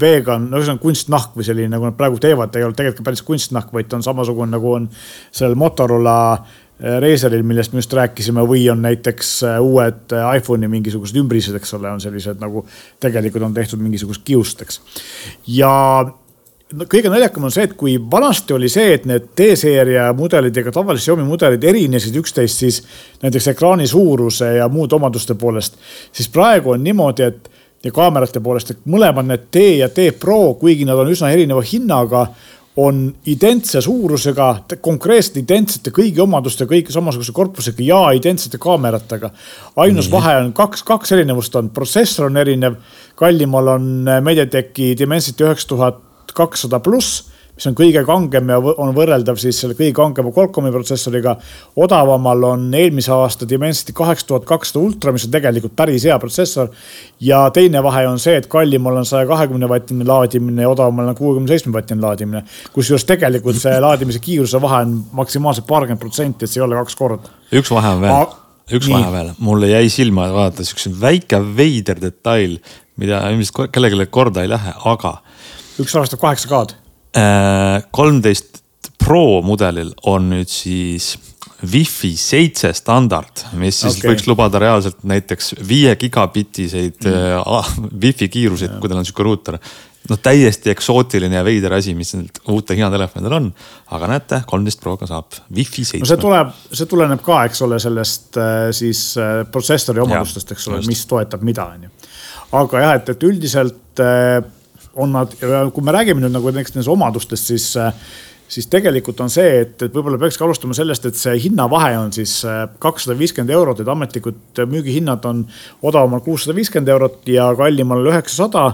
[0.00, 3.22] vegan, no see on kunstnahk või selline, nagu nad praegu teevad, ei ole tegelikult päris
[3.24, 4.88] kunstnahk, vaid ta on samasugune nagu on
[5.30, 10.66] sellel Motorola Äh, Razeril, millest me just rääkisime, või on näiteks äh, uued äh, iPhone'i
[10.68, 12.64] mingisugused ümbrised, eks ole, on sellised nagu
[13.00, 14.80] tegelikult on tehtud mingisugust kiust, eks.
[15.54, 15.70] ja
[16.74, 20.64] no kõige naljakam on see, et kui vanasti oli see, et need T-seeria mudelid ja
[20.66, 22.80] ka tavalised Xiaomi mudelid erinesid üksteist siis
[23.22, 25.78] näiteks ekraani suuruse ja muude omaduste poolest,
[26.12, 27.50] siis praegu on niimoodi, et
[27.84, 31.62] ja kaamerate poolest, et mõlemad need T ja T Pro, kuigi nad on üsna erineva
[31.64, 32.26] hinnaga
[32.76, 34.48] on identse suurusega,
[34.82, 39.30] konkreetselt identsete kõigi omadustega, kõik samasuguse korpusega ja identsete kaameratega.
[39.76, 40.16] ainus mm -hmm.
[40.16, 42.74] vahe on kaks, kaks erinevust on, protsessor on erinev.
[43.14, 45.98] kallimal on Mediateki Dimensity üheksa tuhat
[46.34, 51.36] kakssada pluss mis on kõige kangem ja on võrreldav siis selle kõige kangema Qualcomm'i protsessoriga.
[51.76, 56.68] odavamal on eelmise aasta Dimensity kaheksa tuhat kakssada ultra, mis on tegelikult päris hea protsessor.
[57.20, 61.14] ja teine vahe on see, et kallimal on saja kahekümne vatine laadimine ja odavamal on
[61.14, 62.44] kuuekümne seitsme vatine laadimine.
[62.72, 66.96] kusjuures tegelikult see laadimise kiiruse vahe on maksimaalselt paarkümmend protsenti, et see ei ole kaks
[66.96, 67.30] korda.
[67.52, 68.38] üks vahe on veel,
[68.72, 68.98] üks nii.
[68.98, 72.58] vahe veel, mulle jäi silma vaadata siukse väike veider detail,
[72.96, 75.20] mida ilmselt kellelegi korda ei lähe, aga.
[75.78, 76.83] üks arvestab kaheksa K-d
[77.14, 78.62] kolmteist
[79.04, 81.12] Pro mudelil on nüüd siis
[81.64, 84.12] Wi-Fi seitse standard, mis siis okay.
[84.12, 87.42] võiks lubada reaalselt näiteks viie gigabitiseid mm.
[87.44, 89.58] uh, Wi-Fi kiiruseid, kui teil on sihuke ruuter.
[90.10, 93.46] noh, täiesti eksootiline ja veider asi, mis nüüd uutel Hiina telefonidel on.
[93.96, 96.02] aga näete, kolmteist Proga saab Wi-Fi seitse.
[96.04, 99.06] no see tuleb, see tuleneb ka, eks ole, sellest äh, siis
[99.52, 101.94] protsessori omadustest, eks ole, mis toetab mida, on ju.
[102.60, 104.04] aga jah, et, et üldiselt
[104.96, 105.34] on nad,
[105.74, 107.66] kui me räägime nüüd nagu näiteks nendest omadustest, siis,
[108.48, 112.36] siis tegelikult on see, et, et võib-olla peakski alustama sellest, et see hinnavahe on siis
[112.82, 115.44] kakssada viiskümmend eurot, et ametlikud müügihinnad on
[115.82, 118.68] odavamal kuussada viiskümmend eurot ja kallimal üheksasada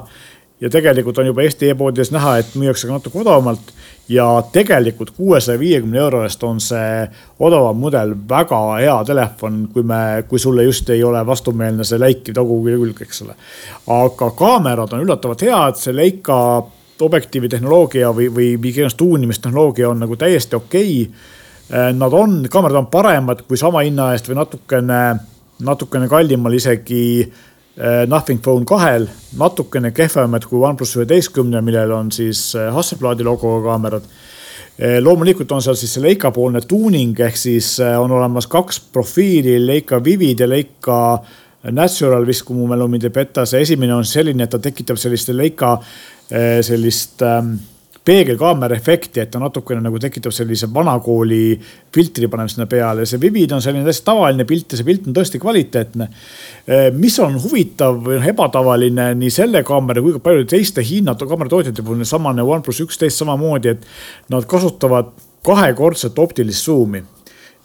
[0.60, 3.72] ja tegelikult on juba Eesti e-poodides näha, et müüakse ka natuke odavamalt
[4.08, 7.06] ja tegelikult kuuesaja viiekümne euro eest on see
[7.38, 12.36] odavam mudel väga hea telefon, kui me, kui sulle just ei ole vastumeelne see läikiv
[12.36, 13.36] tagukülg, eks ole.
[13.86, 16.38] aga kaamerad on üllatavalt head, see Leica
[17.00, 21.38] objektiivi tehnoloogia või, või mingi tuunimistehnoloogia on nagu täiesti okei okay..
[21.70, 24.96] Nad on, kaamerad on paremad kui sama hinna eest või natukene,
[25.62, 27.49] natukene kallimal isegi Eh,
[28.06, 29.06] Nothing Phone kahel,
[29.38, 34.08] natukene kehvemad kui OnePlus üheteistkümne, millel on siis eh, Hasselbladi logoga kaamerad.
[34.74, 39.54] Eh, loomulikult on seal siis see Leica poolne tuuning ehk siis on olemas kaks profiili,
[39.62, 40.98] Leica Vivid ja Leica
[41.70, 44.96] Natural vist, kui mu mälu mind ei peta, see esimene on selline, et ta tekitab
[45.00, 45.74] selliste Leica
[46.64, 47.56] sellist ähm,
[48.10, 51.44] peegelkaamera efekti, et ta natukene nagu tekitab sellise vanakooli
[51.94, 53.06] filtri paneb sinna peale.
[53.06, 56.08] see Vivid on selline täiesti tavaline pilt ja see pilt on tõesti kvaliteetne.
[56.66, 61.14] Eh, mis on huvitav või noh, ebatavaline nii selle kaamera kui ka paljude teiste Hiina
[61.14, 63.86] kaameratootjate puhul, samane OnePlus üksteist samamoodi, et
[64.32, 65.14] nad kasutavad
[65.46, 67.04] kahekordset optilist suumi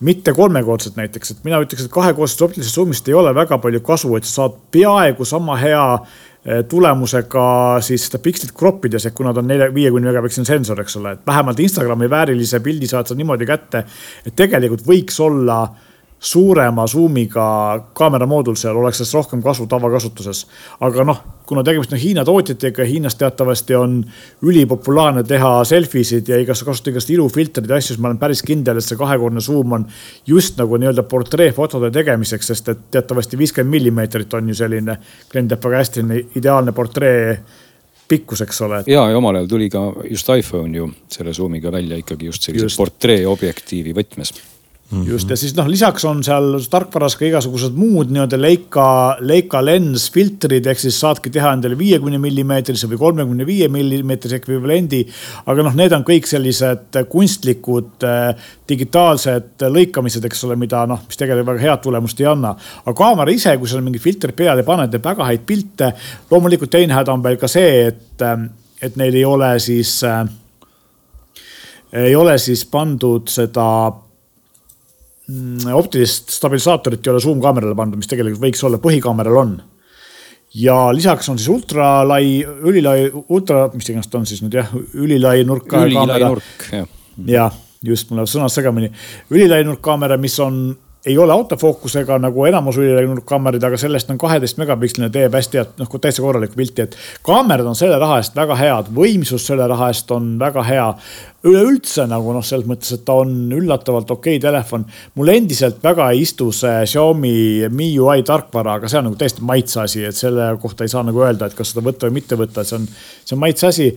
[0.06, 4.12] mitte kolmekordset näiteks, et mina ütleks, et kahekordsest optilisest suumist ei ole väga palju kasu,
[4.18, 5.86] et sa saad peaaegu sama hea
[6.70, 7.46] tulemusega
[7.82, 11.16] siis seda pikslit crop ides, ehk kuna ta on nelja, viiekümne megapiksline sensor, eks ole,
[11.18, 13.84] et vähemalt Instagrami väärilise pildi saad sa niimoodi kätte.
[14.26, 15.64] et tegelikult võiks olla
[16.26, 17.46] suurema zoom'iga
[17.94, 20.46] kaamera moodul seal oleks sellest rohkem kasu tavakasutuses.
[20.82, 24.00] aga noh, kuna tegemist on Hiina tootjatega, Hiinas teatavasti on
[24.42, 28.42] ülipopulaarne teha selfie sid ja igas, kasutada igast ilufiltreid ja asju, siis ma olen päris
[28.46, 29.86] kindel, et see kahekordne zoom on
[30.28, 34.98] just nagu nii-öelda portreefotode tegemiseks, sest et teatavasti viiskümmend millimeetrit on ju selline,
[35.30, 36.08] klient teab väga hästi,
[36.42, 37.38] ideaalne portree
[38.10, 38.82] pikkus, eks ole.
[38.88, 42.74] ja, ja omal ajal tuli ka just iPhone ju selle zoom'iga välja ikkagi just sellise
[42.78, 44.34] portree objektiivi võtmes.
[45.06, 48.86] Just ja siis noh, lisaks on seal tarkvaras ka igasugused muud nii-öelda Leica,
[49.26, 55.02] Leica lens filtrid, ehk siis saadki teha endale viiekümne millimeetrise või kolmekümne viie millimeetrise ekvivalendi.
[55.46, 61.18] aga noh, need on kõik sellised kunstlikud äh, digitaalsed lõikamised, eks ole, mida noh, mis
[61.18, 62.54] tegelikult väga head tulemust ei anna.
[62.86, 65.94] aga kaamera ise, kui sa mingi filtri peale paned, teeb väga häid pilte.
[66.30, 68.50] loomulikult teine häda on veel ka see, et, äh,
[68.86, 70.26] et neil ei ole siis äh,,
[71.96, 73.66] ei ole siis pandud seda
[75.74, 79.56] optilist stabilisaatorit ei ole zoom kaamerale pandud, mis tegelikult võiks olla, põhikaameral on.
[80.56, 85.44] ja lisaks on siis ultralai, ülilai, ultra, mis iganes ta on siis nüüd jah, ülilai
[85.48, 85.86] nurka.
[85.88, 86.88] ülilai nurk, jah.
[87.26, 88.92] jah, just, mul läheb sõnad segamini.
[89.34, 90.68] ülilai nurkkaamera, mis on
[91.06, 95.90] ei ole autofookusega nagu enamus ülekaamerad, aga sellest on kaheteist megapiksline, teeb hästi head, noh
[96.02, 100.12] täitsa korralikku pilti, et kaamerad on selle raha eest väga head, võimsus selle raha eest
[100.16, 100.88] on väga hea
[101.46, 104.86] üleüldse nagu noh, selles mõttes, et ta on üllatavalt okei okay telefon.
[105.16, 109.82] mulle endiselt väga ei istu see Xiaomi MIUI tarkvara, aga see on nagu täiesti maitse
[109.84, 112.64] asi, et selle kohta ei saa nagu öelda, et kas seda võtta või mitte võtta,
[112.64, 112.88] et see on,
[113.24, 113.90] see on maitse asi.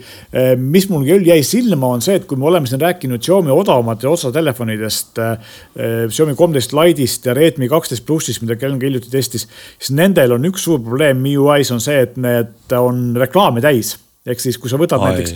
[0.61, 4.11] Mis mul küll jäi silma, on see, et kui me oleme siin rääkinud Xiaomi odavamate
[4.11, 5.55] otsatelefonidest, eh,
[6.09, 10.45] Xiaomi kolmteist Lite'ist ja Redmi kaksteist plussist, mida Kelm ka hiljuti testis, siis nendel on
[10.51, 13.97] üks suur probleem MIUI-s on see, et need on reklaame täis
[14.29, 15.15] ehk siis, kui sa võtad Ai.
[15.15, 15.35] näiteks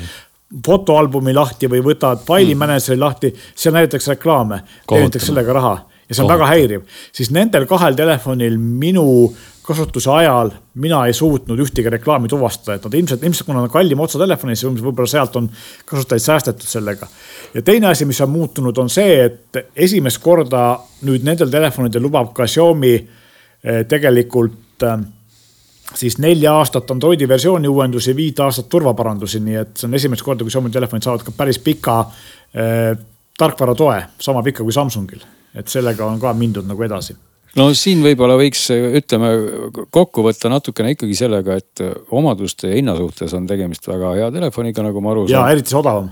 [0.66, 6.22] fotoalbumi lahti või võtad faili manager'i lahti, seal näidatakse reklaame, teenitakse sellega raha ja see
[6.24, 6.38] on Tohutu.
[6.38, 10.50] väga häiriv, siis nendel kahel telefonil minu kasutuse ajal
[10.82, 14.82] mina ei suutnud ühtegi reklaami tuvastada, et nad ilmselt, ilmselt kuna on kallima otsatelefoni, siis
[14.82, 15.48] võib-olla sealt on
[15.86, 17.06] kasutajaid säästetud sellega.
[17.54, 22.34] ja teine asi, mis on muutunud, on see, et esimest korda nüüd nendel telefonidel lubab
[22.34, 24.98] ka Xiaomi eh, tegelikult äh,
[25.94, 30.44] siis nelja aastat Androidi versiooni uuendusi, viit aastat turvaparandusi, nii et see on esimest korda,
[30.44, 32.96] kui Xiaomi telefonid saavad ka päris pika äh,
[33.38, 35.20] tarkvara toe, sama pika kui Samsungil.
[35.55, 37.12] et sellega on ka mindud nagu edasi
[37.59, 39.33] no siin võib-olla võiks, ütleme
[39.92, 41.83] kokku võtta natukene ikkagi sellega, et
[42.14, 45.37] omaduste ja hinna suhtes on tegemist väga hea telefoniga, nagu ma aru saan.
[45.37, 46.11] ja eriti see odavam.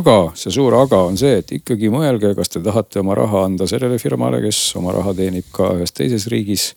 [0.00, 3.68] aga see suur aga on see, et ikkagi mõelge, kas te tahate oma raha anda
[3.68, 6.70] sellele firmale, kes oma raha teenib ka ühes teises riigis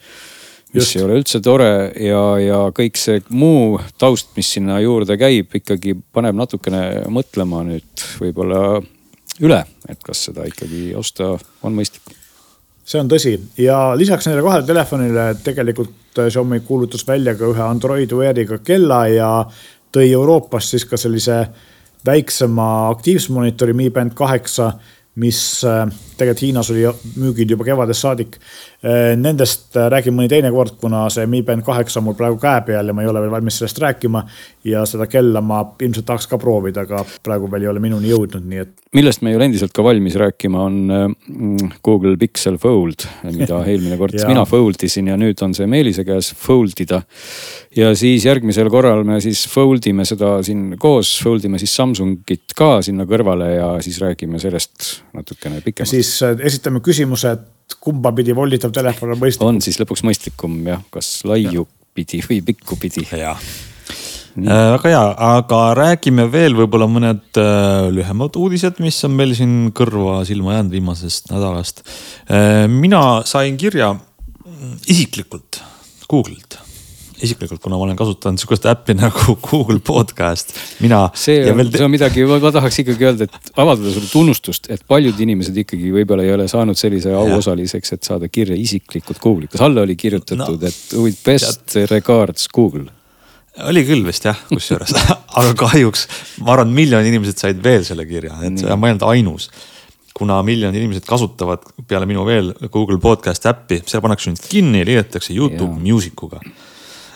[0.74, 0.96] mis Just.
[0.98, 1.70] ei ole üldse tore
[2.02, 8.06] ja, ja kõik see muu taust, mis sinna juurde käib, ikkagi paneb natukene mõtlema nüüd
[8.22, 8.64] võib-olla
[9.44, 11.34] üle, et kas seda ikkagi osta
[11.64, 12.16] on mõistlik.
[12.86, 18.12] see on tõsi ja lisaks nendele kahele telefonile tegelikult Xiaomi kuulutas välja ka ühe Android
[18.14, 19.30] Weariga kella ja
[19.94, 21.46] tõi Euroopast siis ka sellise
[22.06, 24.74] väiksema aktiivsusmonitori Mi Band kaheksa
[25.16, 26.86] mis äh, tegelikult Hiinas oli
[27.22, 28.40] müügil juba kevadest saadik.
[28.84, 32.36] Äh, nendest äh, räägin mõni teine kord, kuna see Mi Band kaheksa on mul praegu
[32.36, 34.26] käe peal ja ma ei ole veel valmis sellest rääkima.
[34.68, 38.44] ja seda kella ma ilmselt tahaks ka proovida, aga praegu veel ei ole minuni jõudnud,
[38.44, 38.74] nii et.
[38.96, 43.96] millest me ei ole endiselt ka valmis rääkima, on mm, Google Pixel Fold, mida eelmine
[44.02, 47.02] kord mina fold isin ja nüüd on see Meelise käes fold ida.
[47.80, 52.52] ja siis järgmisel korral me siis fold ime seda siin koos, fold ime siis Samsungit
[52.56, 55.96] ka sinna kõrvale ja siis räägime sellest natukene pikemalt.
[55.96, 59.54] siis äh, esitame küsimuse, et kumba pidi volditav telefon on mõistlikum.
[59.54, 63.06] on siis lõpuks mõistlikum jah, kas laiu pidi või pikku pidi.
[63.12, 65.04] jah äh, väga hea,
[65.38, 70.78] aga räägime veel võib-olla mõned äh, lühemad uudised, mis on meil siin kõrva silma jäänud
[70.80, 71.86] viimasest nädalast.
[72.72, 73.94] mina sain kirja
[74.88, 75.62] isiklikult
[76.10, 76.63] Google'ilt
[77.24, 81.06] isiklikult, kuna ma olen kasutanud sihukest äppi nagu Google Podcast, mina.
[81.18, 81.72] see on, veel...
[81.74, 85.94] see on midagi, ma tahaks ikkagi öelda, et avaldada sulle tunnustust, et paljud inimesed ikkagi
[85.96, 89.52] võib-olla ei ole saanud sellise auosaliseks, et saada kirja isiklikult Google'i.
[89.54, 91.90] kas alla oli kirjutatud no,, et with best tead...
[91.92, 92.90] regards Google?
[93.70, 94.96] oli küll vist jah, kusjuures
[95.40, 96.08] aga kahjuks
[96.42, 99.50] ma arvan, miljonid inimesed said veel selle kirja, et ma ei olnud ainus
[100.14, 105.34] kuna miljonid inimesed kasutavad peale minu veel Google Podcast äppi, seal pannakse nüüd kinni, liidetakse
[105.34, 105.82] Youtube ja.
[105.88, 106.42] Music uga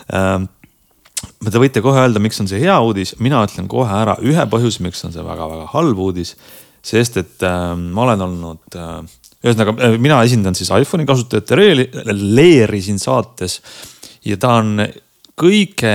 [0.08, 4.82] Te võite kohe öelda, miks on see hea uudis, mina ütlen kohe ära ühe põhjuse,
[4.84, 6.36] miks on see väga-väga halb uudis.
[6.88, 9.00] sest et äh, ma olen olnud äh,,
[9.42, 13.58] ühesõnaga äh, mina esindan siis iPhone'i kasutajate leeri, leeri siin saates.
[14.24, 14.86] ja ta on
[15.38, 15.94] kõige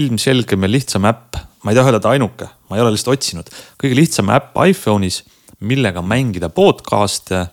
[0.00, 3.52] ilmselgem ja lihtsam äpp, ma ei taha öelda, et ainuke, ma ei ole lihtsalt otsinud,
[3.80, 5.22] kõige lihtsam äpp iPhone'is,
[5.60, 7.46] millega mängida podcast'e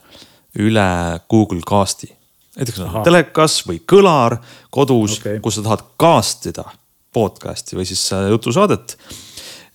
[0.60, 0.88] üle
[1.32, 2.12] Google Cast'i
[2.58, 4.38] näiteks on telekas või kõlar
[4.74, 6.66] kodus okay., kus sa tahad cast ida
[7.14, 8.96] podcast'i või siis äh, jutusaadet.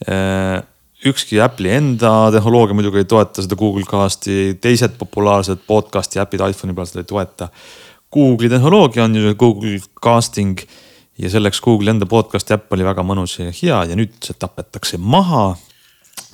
[0.09, 0.63] Äh,
[1.07, 6.77] ükski Apple'i enda tehnoloogia muidugi ei toeta seda Google Cast'i, teised populaarsed podcast'i äpid iPhone'i
[6.77, 7.49] peal seda ei toeta.
[8.13, 10.61] Google'i tehnoloogia on ju Google Casting
[11.19, 15.01] ja selleks Google'i enda podcast'i äpp oli väga mõnus ja hea ja nüüd see tapetakse
[15.01, 15.51] maha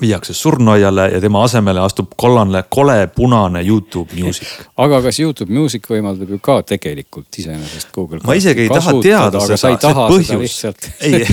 [0.03, 4.49] viiakse surnuaiale ja tema asemele astub kollane, kole punane Youtube Music.
[4.77, 8.21] aga kas Youtube Music võimaldab ju ka tegelikult iseenesest Google.
[8.27, 10.59] ma isegi ei taha teada seda, see põhjus.
[11.07, 11.25] ei,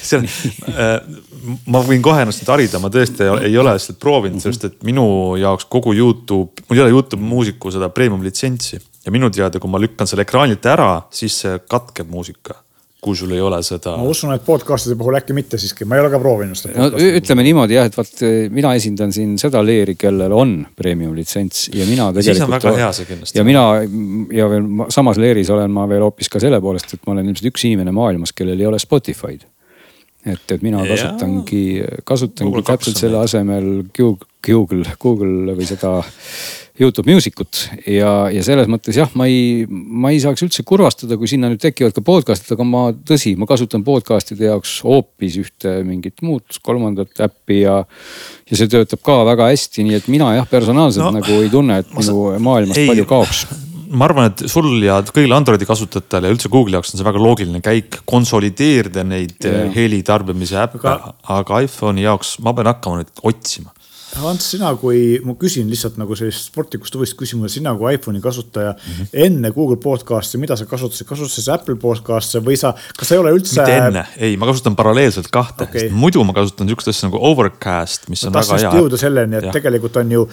[0.00, 0.28] see on
[0.72, 0.98] äh,
[1.70, 5.06] ma võin kohe ennast nüüd harida, ma tõesti ei ole lihtsalt proovinud, sest et minu
[5.40, 9.70] jaoks kogu Youtube, mul ei ole Youtube muusiku seda premium litsentsi ja minu teada, kui
[9.70, 12.62] ma lükkan selle ekraanilt ära, siis see katkeb muusika
[13.06, 13.94] kui sul ei ole seda.
[14.00, 16.90] ma usun, et podcast'ide puhul äkki mitte siiski, ma ei ole ka proovinud seda.
[16.90, 21.68] no ütleme niimoodi jah, et vaat mina esindan siin seda leeri, kellel on premium litsents
[21.74, 22.30] ja mina tegelikult.
[22.32, 23.38] siis on väga hea see kindlasti.
[23.38, 23.66] ja mina
[24.34, 27.52] ja veel samas leeris olen ma veel hoopis ka selle poolest, et ma olen ilmselt
[27.52, 29.46] üks inimene maailmas, kellel ei ole Spotify'd.
[30.26, 31.64] Et, et mina kasutangi,
[32.06, 35.98] kasutangi Google täpselt selle asemel Google, Google, Google või seda
[36.80, 41.16] Youtube Music ut ja, ja selles mõttes jah, ma ei, ma ei saaks üldse kurvastada,
[41.16, 45.78] kui sinna nüüd tekivad ka podcast'id, aga ma tõsi, ma kasutan podcast'ide jaoks hoopis ühte
[45.88, 47.78] mingit muud kolmandat äppi ja.
[48.50, 51.80] ja see töötab ka väga hästi, nii et mina jah, personaalselt no, nagu ei tunne,
[51.80, 53.46] et minu maailmast ei, palju kaoks
[53.90, 57.22] ma arvan, et sul ja kõigile Androidi kasutajatele ja üldse Google'i jaoks on see väga
[57.22, 59.70] loogiline käik, konsolideerida neid yeah.
[59.74, 63.76] heli tarbimise äppe aga..., aga iPhone'i jaoks ma pean hakkama nüüd otsima
[64.24, 68.72] Ants, sina kui, ma küsin lihtsalt nagu sellist sportlikust huvist küsimuse, sina kui iPhone'i kasutaja
[68.72, 69.08] mm -hmm.
[69.26, 73.20] enne Google podcast'i, mida sa kasutasid, kasutasid sa Apple podcast'e või sa, kas sa ei
[73.20, 73.60] ole üldse?
[73.60, 78.08] mitte enne, ei, ma kasutan paralleelselt kahte okay., muidu ma kasutan sihukest asja nagu Overcast,
[78.08, 78.72] mis on no, väga hea.
[78.80, 79.52] jõuda selleni, et ja.
[79.52, 80.28] tegelikult on ju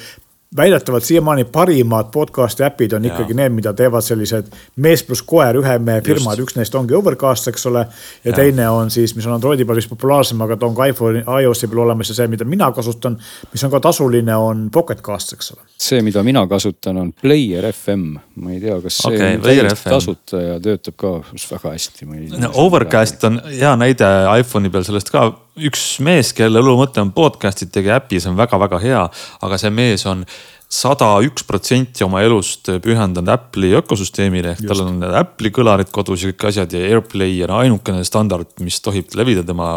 [0.56, 5.78] väidetavalt siiamaani parimad podcast'i äpid on ikkagi need, mida teevad sellised mees pluss koer, ühe
[5.80, 7.86] mehe firmad, üks neist ongi Overcast, eks ole.
[8.24, 10.88] ja, ja teine on siis, mis on Androidi peal vist populaarsem, aga ta on ka
[10.92, 13.18] iPhone'i, iOS-i peal olemas ja see, mida mina kasutan,
[13.52, 15.66] mis on ka tasuline, on Pocketcast, eks ole.
[15.78, 19.90] see, mida mina kasutan, on Player FM, ma ei tea, kas see okay, on täiesti
[19.90, 21.16] tasuta ja töötab ka
[21.52, 22.10] väga hästi.
[22.38, 27.14] no Overcast on hea näide iPhone'i peal sellest ka üks mees, kelle elu mõte on
[27.14, 29.06] podcast'id tegi äpi, see on väga-väga hea,
[29.46, 30.26] aga see mees on
[30.74, 36.32] sada üks protsenti oma elust pühendanud Apple'i ökosüsteemile ehk tal on Apple'i kõlarid kodus ja
[36.32, 39.68] kõik asjad ja AirPlay on ainukene standard, mis tohib levida tema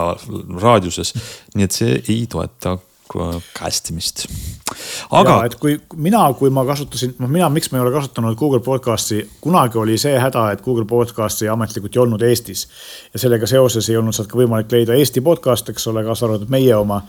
[0.62, 1.12] raadiuses.
[1.54, 2.78] nii et see ei toeta
[3.54, 4.26] castimist.
[5.10, 5.36] aga.
[5.46, 9.20] et kui mina, kui ma kasutasin, noh mina, miks ma ei ole kasutanud Google podcast'i,
[9.40, 12.66] kunagi oli see häda, et Google podcast'i ametlikult ei olnud Eestis.
[13.12, 16.50] ja sellega seoses ei olnud sealt ka võimalik leida Eesti podcast'e, eks ole, kaasa arvatud
[16.52, 17.02] meie oma.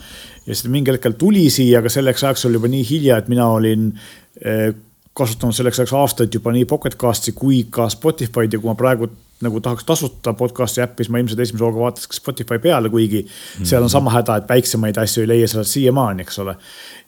[0.46, 3.50] ja siis mingil hetkel tuli siia, aga selleks ajaks oli juba nii hilja, et mina
[3.50, 3.90] olin
[4.42, 4.74] eh,
[5.18, 9.10] kasutanud selleks ajaks aastaid juba nii Pocket Cast'i kui ka Spotify'd ja kui ma praegu
[9.46, 13.28] nagu tahaks tasuta podcast'i äppi, siis ma ilmselt esimese hooga vaataks Spotify peale, kuigi mm
[13.30, 13.70] -hmm.
[13.70, 16.56] seal on sama häda, et väiksemaid asju ei leia sealt siiamaani, eks ole.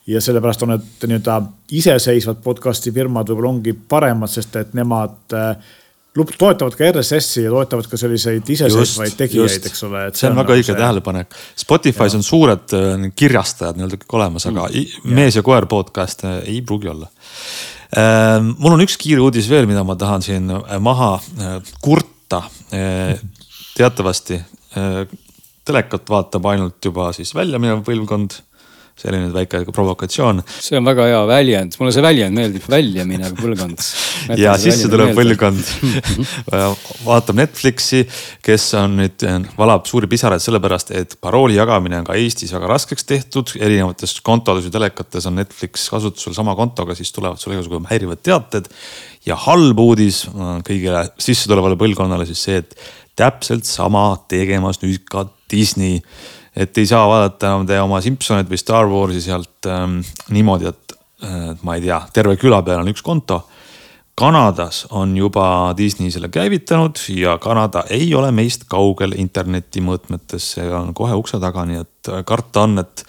[0.07, 5.57] ja sellepärast on need nii-öelda iseseisvad podcast'i firmad võib-olla ongi paremad, sest et nemad äh,
[6.37, 10.11] toetavad ka RSS-i ja toetavad ka selliseid iseseisvaid tegijaid, eks ole.
[10.13, 10.75] see on väga õige see...
[10.75, 11.35] tähelepanek.
[11.65, 15.17] Spotify's on suured äh, kirjastajad nii-öelda kõik olemas, aga mm.
[15.17, 17.09] mees ja koer podcast äh, ei pruugi olla
[18.57, 21.19] mul on üks kiire uudis veel, mida ma tahan siin maha
[21.81, 22.43] kurta võtta.
[22.71, 23.19] Eh,
[23.75, 25.07] teatavasti eh,
[25.65, 28.41] telekat vaatab ainult juba siis välja minev põlvkond
[28.99, 30.41] selline väike provokatsioon.
[30.49, 33.85] see on väga hea väljend, mulle see väljend meeldib, väljaminev põlvkond.
[34.43, 35.71] ja sisse tuleb põlvkond
[37.07, 38.03] vaatab Netflixi,
[38.45, 39.25] kes on nüüd,
[39.57, 43.55] valab suuri pisaraid sellepärast, et parooli jagamine on ka Eestis väga raskeks tehtud.
[43.59, 48.69] erinevates kontodes või telekates on Netflix kasutusel sama kontoga, siis tulevad sulle igasugused häirivad teated.
[49.25, 50.25] ja halb uudis
[50.65, 52.75] kõigile sissetulevale põlvkonnale siis see, et
[53.19, 55.99] täpselt sama tegemas nüüd ka Disney
[56.59, 59.99] et ei saa vaadata enam te oma Simpsoneid või Star Warsi sealt ähm,
[60.35, 63.43] niimoodi, et äh, ma ei tea, terve küla peal on üks konto.
[64.19, 70.65] Kanadas on juba Disney selle käivitanud ja Kanada ei ole meist kaugel interneti mõõtmetes, see
[70.75, 73.05] on kohe ukse taga, nii et äh, karta on, et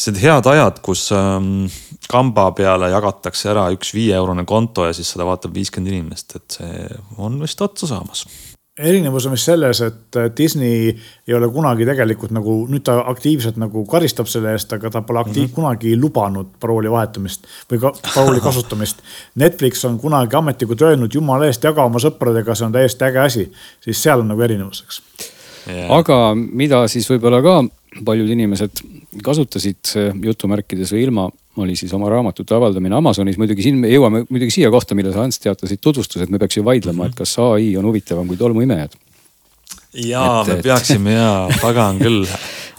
[0.00, 1.68] sellised head ajad, kus ähm,
[2.10, 6.88] kamba peale jagatakse ära üks viieeurone konto ja siis seda vaatab viiskümmend inimest, et see
[7.22, 8.26] on vist otsa saamas
[8.78, 10.92] erinevus on vist selles, et Disney
[11.28, 15.20] ei ole kunagi tegelikult nagu, nüüd ta aktiivselt nagu karistab selle eest, aga ta pole
[15.20, 15.54] aktiiv, mm -hmm.
[15.54, 19.02] kunagi lubanud parooli vahetamist või ka parooli kasutamist.
[19.34, 23.52] Netflix on kunagi ametlikult öelnud, jumala eest, jaga oma sõpradega, see on täiesti äge asi,
[23.80, 25.02] siis seal on nagu erinevus, eks
[25.66, 25.90] yeah..
[25.98, 27.60] aga mida siis võib-olla ka
[28.04, 28.82] paljud inimesed
[29.24, 31.26] kasutasid jutumärkides või ilma
[31.60, 33.38] oli siis oma raamatute avaldamine Amazonis.
[33.40, 36.64] muidugi siin me jõuame muidugi siia kohta, mille sa Ants teatasid tutvustused, me peaks ju
[36.64, 38.94] vaidlema, et kas ai on huvitavam kui tolmuimejad.
[40.06, 42.26] ja et, me peaksime ja, pagan küll.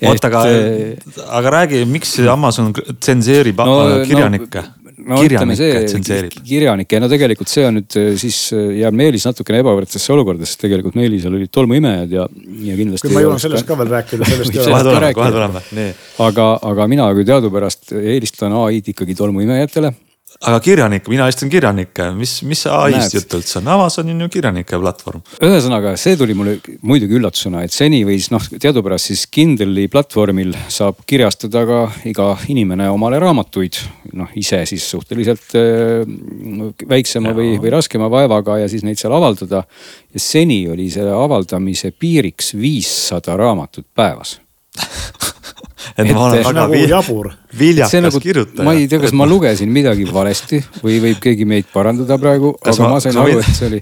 [0.01, 0.45] oota, aga,
[1.39, 4.80] aga räägi, miks Amazon tsenseerib no, kirjanikke no,?
[5.07, 9.25] No ütleme see kirjanik ja no tegelikult see on nüüd äh, siis äh, jääb Meelis
[9.29, 12.27] natukene ebavõrdsesse olukorda, sest tegelikult Meelisel olid tolmuimejad ja,
[12.67, 13.07] ja kindlasti.
[13.07, 14.69] küll ma jõuan sellest ka veel rääkida, sellest ei ole.
[14.71, 15.97] kohe tuleme, kohe tuleme, nii.
[16.27, 19.93] aga, aga mina kui teadupärast eelistan ai-d ikkagi tolmuimejatele
[20.41, 24.79] aga kirjanik, mina istun kirjanik, mis, mis ai-st jutt üldse on, Amazon on ju kirjanike
[24.81, 25.21] platvorm.
[25.37, 26.55] ühesõnaga, see tuli mulle
[26.87, 32.89] muidugi üllatusena, et seni võis noh, teadupärast siis Kindle'i platvormil saab kirjastada ka iga inimene
[32.89, 33.81] omale raamatuid.
[34.17, 36.01] noh, ise siis suhteliselt äh,
[36.89, 37.37] väiksema ja.
[37.37, 39.63] või, või raskema vaevaga ja siis neid seal avaldada.
[40.13, 44.39] ja seni oli selle avaldamise piiriks viissada raamatut päevas
[45.97, 47.29] et ma olen väga nagu jabur.
[47.59, 48.65] viljakas nagu, kirjutaja.
[48.67, 52.75] ma ei tea, kas ma lugesin midagi valesti või võib keegi meid parandada praegu, aga
[52.83, 53.81] ma, ma sain aru, et see oli,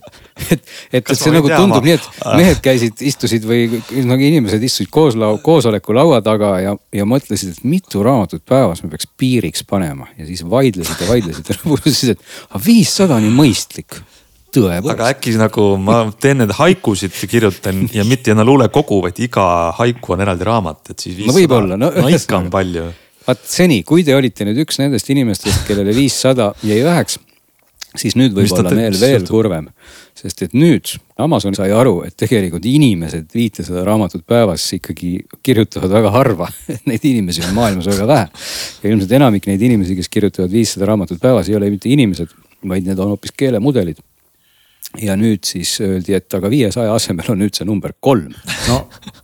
[0.50, 4.92] et, et, et see nagu tundub nii, et mehed käisid, istusid või nagu inimesed istusid
[4.94, 9.66] koos lau-, koosoleku laua taga ja, ja mõtlesid, et mitu raamatut päevas me peaks piiriks
[9.70, 14.02] panema ja siis vaidlesid ja vaidlesid ja lõpuks ütlesid, et viissada on ju mõistlik
[14.56, 14.94] tõepoolest.
[14.94, 19.46] aga äkki nagu ma teen need haikusid, kirjutan ja mitte enam luulekogu, vaid iga
[19.80, 21.34] haiku on eraldi raamat, et siis viissada.
[21.34, 21.94] no võib-olla, no.
[21.96, 22.90] no ikka on palju.
[23.28, 27.20] vaat seni, kui te olite nüüd üks nendest inimestest, kellele viissada jäi väheks,
[27.98, 29.70] siis nüüd võib olla meel veel kurvem.
[30.20, 36.12] sest et nüüd Amazon sai aru, et tegelikult inimesed viitesada raamatut päevas ikkagi kirjutavad väga
[36.12, 36.50] harva
[36.90, 38.28] Neid inimesi on maailmas väga vähe.
[38.84, 42.36] ja ilmselt enamik neid inimesi, kes kirjutavad viissada raamatut päevas, ei ole mitte inimesed,
[42.68, 44.00] vaid need on hoopis keelemudelid
[44.98, 48.32] ja nüüd siis öeldi, et aga viiesaja asemel on nüüd see number kolm.
[48.66, 48.78] no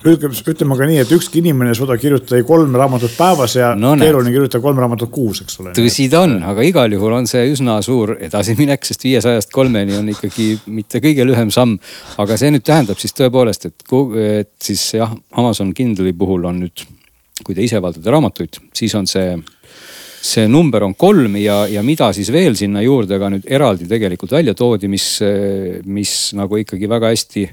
[0.05, 3.95] ütleme, ütleme ka nii, et ükski inimene ei suuda kirjutada kolm raamatut päevas ja no,
[3.97, 5.73] keeruline kirjutada kolm raamatut kuus, eks ole.
[5.77, 10.13] tõsi ta on, aga igal juhul on see üsna suur edasiminek, sest viiesajast kolmeni on
[10.13, 11.79] ikkagi mitte kõige lühem samm.
[12.21, 13.89] aga see nüüd tähendab siis tõepoolest, et,
[14.21, 16.85] et siis jah, Amazon Kindle'i puhul on nüüd,
[17.41, 19.33] kui te ise valdate raamatuid, siis on see
[20.25, 24.33] see number on kolm ja, ja mida siis veel sinna juurde ka nüüd eraldi tegelikult
[24.33, 25.19] välja toodi, mis,
[25.85, 27.45] mis nagu ikkagi väga hästi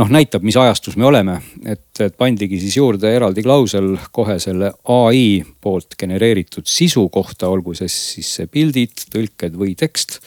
[0.00, 1.40] noh, näitab, mis ajastus me oleme.
[1.64, 7.74] et, et pandigi siis juurde eraldi klausel kohe selle ai poolt genereeritud sisu kohta, olgu
[7.78, 10.20] see siis pildid, tõlked või tekst.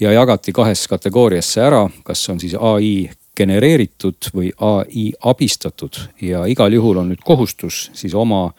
[0.00, 6.72] ja jagati kahes kategooriasse ära, kas on siis ai genereeritud või ai abistatud ja igal
[6.72, 8.50] juhul on nüüd kohustus siis oma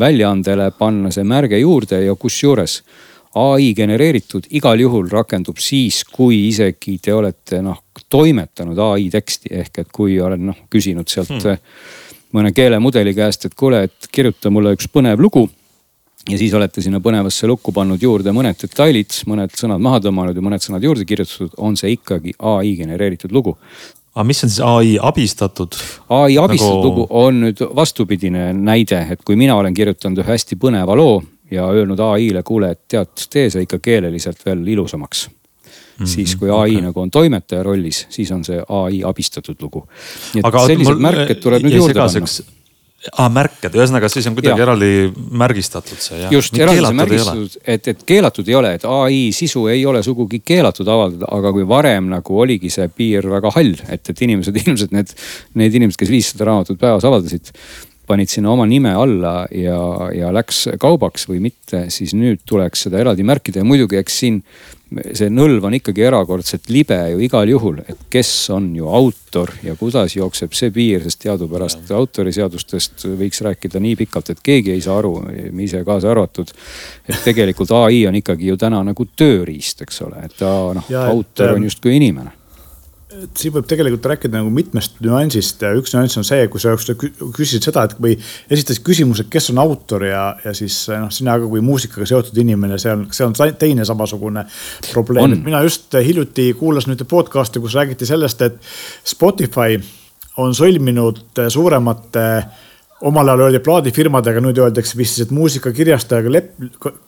[0.00, 2.80] väljaandele panna see märge juurde ja kusjuures
[3.38, 9.52] ai genereeritud igal juhul rakendub siis, kui isegi te olete noh toimetanud ai teksti.
[9.62, 11.62] Ehk et kui olen noh küsinud sealt hmm.
[12.34, 15.46] mõne keelemudeli käest, et kuule, et kirjuta mulle üks põnev lugu.
[16.28, 20.42] Ja siis olete sinna põnevasse lukku pannud juurde mõned detailid, mõned sõnad maha tõmmanud ja
[20.44, 23.54] mõned sõnad juurde kirjutatud, on see ikkagi ai genereeritud lugu
[24.14, 25.76] aga mis on siis ai abistatud?
[26.08, 26.86] ai abistatud nagu...
[26.88, 31.66] lugu on nüüd vastupidine näide, et kui mina olen kirjutanud ühe hästi põneva loo ja
[31.70, 35.34] öelnud ai-le, kuule, et tead, tee see ikka keeleliselt veel ilusamaks mm.
[36.04, 36.86] -hmm, siis kui ai okay.
[36.86, 39.86] nagu on toimetaja rollis, siis on see ai abistatud lugu.
[40.34, 42.58] nii et aga sellised mul, märked tuleb nüüd juurde panna
[43.08, 44.90] aa, märked, ühesõnaga siis on kuidagi eraldi
[45.40, 46.32] märgistatud see jah?
[46.34, 50.88] just, eraldi märgistatud, et, et keelatud ei ole, et ai sisu ei ole sugugi keelatud
[50.88, 55.14] avaldada, aga kui varem nagu oligi see piir väga hall, et, et inimesed ilmselt need,
[55.60, 57.54] need inimesed, kes viissada raamatut päevas avaldasid
[58.10, 59.78] panid sinna oma nime alla ja,
[60.16, 63.62] ja läks kaubaks või mitte, siis nüüd tuleks seda eraldi märkida.
[63.62, 64.42] Ja muidugi, eks siin
[64.90, 69.76] see nõlv on ikkagi erakordselt libe ju igal juhul, et kes on ju autor ja
[69.78, 74.98] kuidas jookseb see piir, sest teadupärast autoriseadustest võiks rääkida nii pikalt, et keegi ei saa
[74.98, 76.50] aru, me ise kaasa arvatud.
[77.06, 81.54] et tegelikult ai on ikkagi ju täna nagu tööriist, eks ole, et ta noh, autor
[81.54, 82.39] on justkui inimene
[83.24, 86.74] et siin võib tegelikult rääkida nagu mitmest nüansist ja üks nüanss on see, kui sa
[86.76, 88.16] küsisid seda, et või
[88.52, 92.78] esitasid küsimuse, kes on autor ja, ja siis noh, sina ka kui muusikaga seotud inimene,
[92.80, 94.46] see on, see on teine samasugune
[94.92, 95.38] probleem.
[95.44, 98.58] mina just hiljuti kuulasin ühte podcast'i, kus räägiti sellest, et
[99.14, 99.78] Spotify
[100.40, 102.50] on sõlminud suuremate äh,
[103.00, 106.50] omal ajal öeldi plaadifirmadega, nüüd öeldakse vist et muusikakirjastajaga lep-,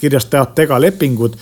[0.01, 1.37] kirjastajatega lepingud,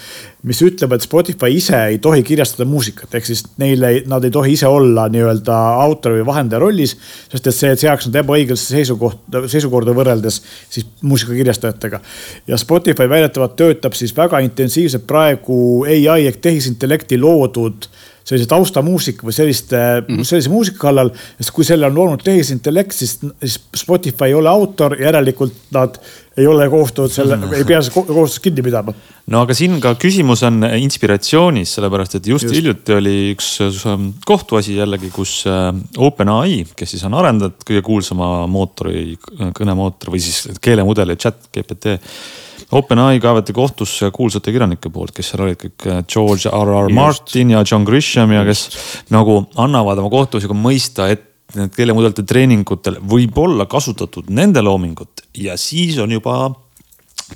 [0.48, 4.56] mis ütlevad, et Spotify ise ei tohi kirjastada muusikat, ehk siis neile, nad ei tohi
[4.56, 6.96] ise olla nii-öelda autori või vahendaja rollis.
[7.30, 12.00] sest et see seaks nad ebaõiglasse seisukohta, seisukorda võrreldes siis muusikakirjastajatega.
[12.46, 17.86] ja Spotify väidetavalt töötab siis väga intensiivselt praegu ai ehk tehisintellekti loodud
[18.24, 20.26] sellise taustamuusika või selliste mm, -hmm.
[20.28, 21.12] sellise muusika kallal.
[21.38, 25.96] sest kui selle on loonud tehisintellekt, siis, siis Spotify ei ole autor, järelikult nad
[26.36, 27.54] ei ole kohustatud selle mm, -hmm.
[27.54, 28.94] ei pea kohustust kinni pidama.
[29.26, 32.54] no aga siin ka küsimus on inspiratsioonis, sellepärast et just, just.
[32.54, 33.58] hiljuti oli üks
[34.26, 39.18] kohtuasi jällegi, kus äh, OpenAI, kes siis on arendajad kõige kuulsama mootori,
[39.58, 41.98] kõnemootor või siis keelemudeli chat GPT
[42.72, 46.70] OpenAI kaevati kohtusse kuulsate kirjanike poolt, kes seal olid kõik äh, George R.
[46.86, 46.92] R.
[46.94, 48.68] Martin ja John Grisham ja kes
[49.10, 51.26] nagu annavad oma kohtumisega mõista, et
[51.58, 56.44] need keelemudelite treeningutel võib olla kasutatud nende loomingut ja siis on juba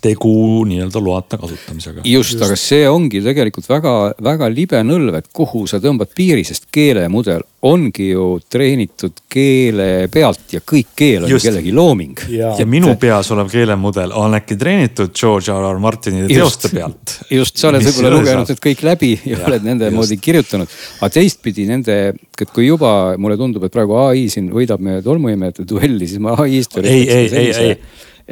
[0.03, 2.03] tegu nii-öelda loata kasutamisega.
[2.09, 7.45] just, aga see ongi tegelikult väga-väga libe nõlv, et kuhu sa tõmbad piiri, sest keelemudel
[7.65, 11.47] ongi ju treenitud keele pealt ja kõik keel on just.
[11.47, 12.25] kellegi looming.
[12.29, 15.69] ja, ja minu peas olev keelemudel on äkki treenitud George R.
[15.73, 15.83] R.
[15.83, 17.19] Martini teoste pealt.
[17.33, 19.99] just, sa oled võib-olla lugenud need kõik läbi ja, ja oled nende just.
[19.99, 20.79] moodi kirjutanud.
[21.01, 25.69] aga teistpidi nende, et kui juba mulle tundub, et praegu ai siin võidab meie tolmuimejate
[25.69, 26.83] duelli, siis ma ai-st.
[26.83, 27.79] ei, ei, ei, ei.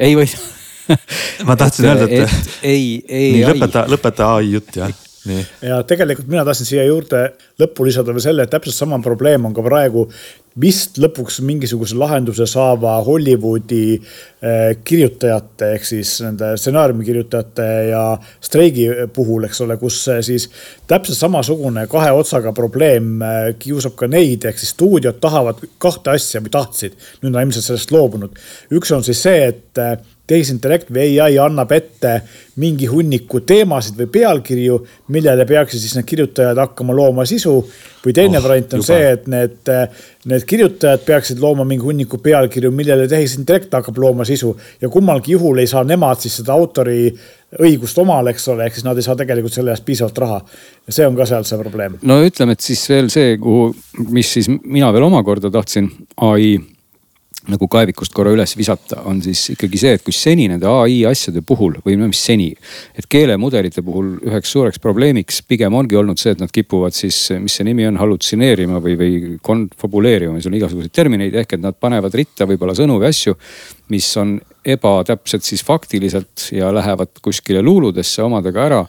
[0.09, 0.61] ei võida
[1.47, 2.53] ma tahtsin öelda, et, et.
[2.63, 3.31] ei, ei.
[3.37, 5.43] nii lõpeta, lõpeta ai jutt jah Nii.
[5.61, 7.19] ja tegelikult mina tahtsin siia juurde
[7.61, 10.09] lõppu lisada veel selle, et täpselt sama probleem on ka praegu
[10.59, 18.03] vist lõpuks mingisuguse lahenduse saava Hollywoodi eh, kirjutajate ehk siis nende stsenaariumi kirjutajate ja
[18.43, 20.49] streigi puhul, eks ole, kus siis
[20.91, 26.43] täpselt samasugune kahe otsaga probleem eh, kiusab ka neid, ehk siis stuudiod tahavad kahte asja
[26.43, 28.43] või tahtsid, nüüd on ilmselt sellest loobunud.
[28.75, 29.95] üks on siis see, et eh,
[30.27, 32.13] tehisintellekt või ai annab ette
[32.63, 34.77] mingi hunniku teemasid või pealkirju,
[35.11, 37.57] millele peaksid siis need kirjutajad hakkama looma sisu.
[38.05, 38.87] või teine oh, variant on juba.
[38.87, 39.71] see, et need,
[40.31, 45.59] need kirjutajad peaksid looma mingi hunniku pealkirju, millele tehisintellekt hakkab looma sisu ja kummalgi juhul
[45.59, 47.11] ei saa nemad siis seda autori
[47.59, 50.39] õigust omale, eks ole, ehk siis nad ei saa tegelikult selle eest piisavalt raha.
[50.87, 51.97] ja see on ka seal see probleem.
[52.01, 53.73] no ütleme, et siis veel see, kuhu,
[54.09, 56.55] mis siis mina veel omakorda tahtsin ai
[57.51, 61.41] nagu kaevikust korra üles visata, on siis ikkagi see, et kui seni nende ai asjade
[61.45, 62.53] puhul või no mis seni.
[62.95, 67.57] et keelemudelite puhul üheks suureks probleemiks pigem ongi olnud see, et nad kipuvad siis, mis
[67.57, 72.15] see nimi on, hallutsineerima või, või konfabuleerima, seal on igasuguseid termineid, ehk et nad panevad
[72.15, 73.35] ritta võib-olla sõnu või asju,
[73.91, 78.81] mis on ebatäpsed siis faktiliselt ja lähevad kuskile luuludesse omadega ära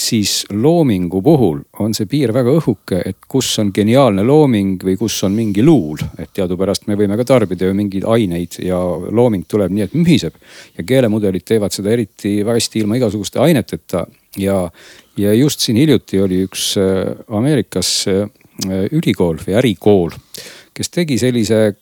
[0.00, 5.18] siis loomingu puhul on see piir väga õhuke, et kus on geniaalne looming või kus
[5.26, 6.00] on mingi luul.
[6.18, 8.78] et teadupärast me võime ka tarbida ju mingeid aineid ja
[9.10, 10.34] looming tuleb nii, et mühiseb.
[10.78, 14.06] ja keelemudelid teevad seda eriti hästi ilma igasuguste aineteta
[14.38, 14.70] ja,
[15.16, 18.26] ja just siin hiljuti oli üks äh, Ameerikas äh,
[18.92, 20.16] ülikool või ärikool,
[20.74, 21.74] kes tegi sellise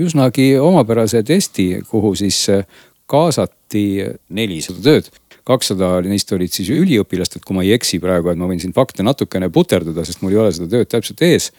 [0.00, 2.64] üsnagi omapärase testi, kuhu siis äh,
[3.06, 3.84] kaasati
[4.32, 5.10] nelisada tööd
[5.48, 9.04] kakssada neist olid siis üliõpilastelt, kui ma ei eksi praegu, et ma võin siin fakte
[9.06, 11.50] natukene puterdada, sest mul ei ole seda tööd täpselt ees.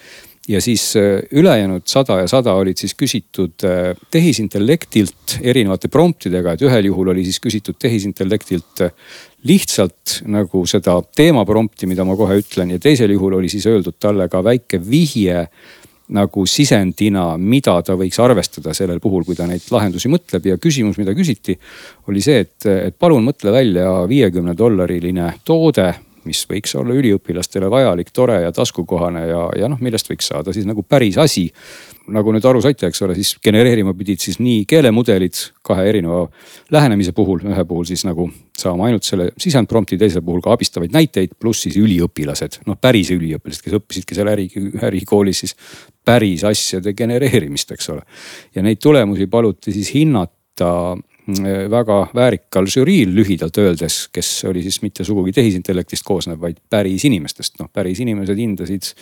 [0.47, 6.65] ja siis äh, ülejäänud sada ja sada olid siis küsitud äh, tehisintellektilt erinevate promptidega, et
[6.67, 8.91] ühel juhul oli siis küsitud tehisintellektilt äh,
[9.47, 13.95] lihtsalt nagu seda teema prompti, mida ma kohe ütlen ja teisel juhul oli siis öeldud
[13.99, 15.47] talle ka väike vihje
[16.13, 20.49] nagu sisendina, mida ta võiks arvestada sellel puhul, kui ta neid lahendusi mõtleb.
[20.51, 21.55] Ja küsimus, mida küsiti,
[22.11, 25.93] oli see, et, et palun mõtle välja viiekümne dollariline toode,
[26.27, 30.67] mis võiks olla üliõpilastele vajalik, tore ja taskukohane ja, ja noh, millest võiks saada siis
[30.69, 31.49] nagu päris asi
[32.11, 36.25] nagu nüüd aru saite, eks ole, siis genereerima pidid siis nii keelemudelid kahe erineva
[36.73, 38.27] lähenemise puhul, ühe puhul siis nagu
[38.59, 43.63] saama ainult selle sisendprompti, teisel puhul ka abistavaid näiteid, pluss siis üliõpilased, noh päris üliõpilased,
[43.63, 44.49] kes õppisidki seal äri,
[44.83, 45.55] ärikoolis siis
[46.03, 48.03] päris asjade genereerimist, eks ole.
[48.55, 50.73] ja neid tulemusi paluti siis hinnata
[51.71, 57.59] väga väärikal žüriil lühidalt öeldes, kes oli siis mitte sugugi tehisintellektist koosnev, vaid päris inimestest.
[57.59, 58.93] noh, päris inimesed hindasid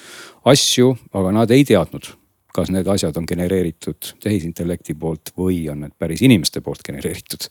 [0.46, 2.12] asju, aga nad ei teadnud
[2.52, 7.48] kas need asjad on genereeritud tehisintellekti poolt või on need päris inimeste poolt genereeritud,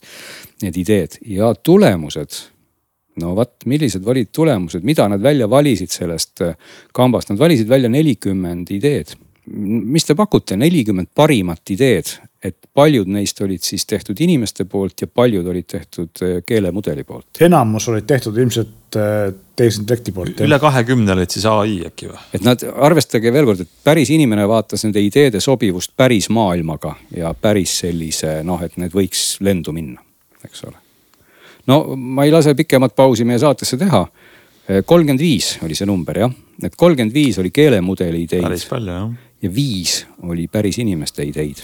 [0.61, 2.37] need ideed ja tulemused.
[3.21, 6.55] no vot, millised olid tulemused, mida nad välja valisid sellest äh,
[6.93, 9.15] kambast, nad valisid välja nelikümmend ideed.
[9.45, 12.13] mis te pakute, nelikümmend parimat ideed
[12.43, 17.41] et paljud neist olid siis tehtud inimeste poolt ja paljud olid tehtud äh, keelemudeli poolt.
[17.41, 20.41] enamus olid tehtud ilmselt äh, tehisintellekti poolt.
[20.41, 22.21] üle kahekümne olid siis ai äkki või?
[22.33, 27.33] et nad, arvestage veel kord, et päris inimene vaatas nende ideede sobivust päris maailmaga ja
[27.33, 30.01] päris sellise noh, et need võiks lendu minna,
[30.45, 30.77] eks ole.
[31.69, 34.01] no ma ei lase pikemat pausi meie saatesse teha.
[34.01, 36.33] Äh, kolmkümmend viis oli see number jah,
[36.63, 38.47] et kolmkümmend viis oli keelemudeli ideid.
[38.49, 39.13] päris palju jah.
[39.45, 41.61] ja viis oli päris inimeste ideid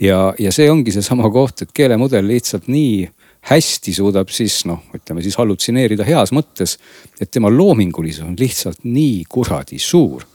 [0.00, 3.06] ja, ja see ongi seesama koht, et keelemudel lihtsalt nii
[3.48, 6.76] hästi suudab siis noh, ütleme siis hallutsineerida heas mõttes,
[7.20, 10.26] et tema loomingulisus on lihtsalt nii kuradi suur.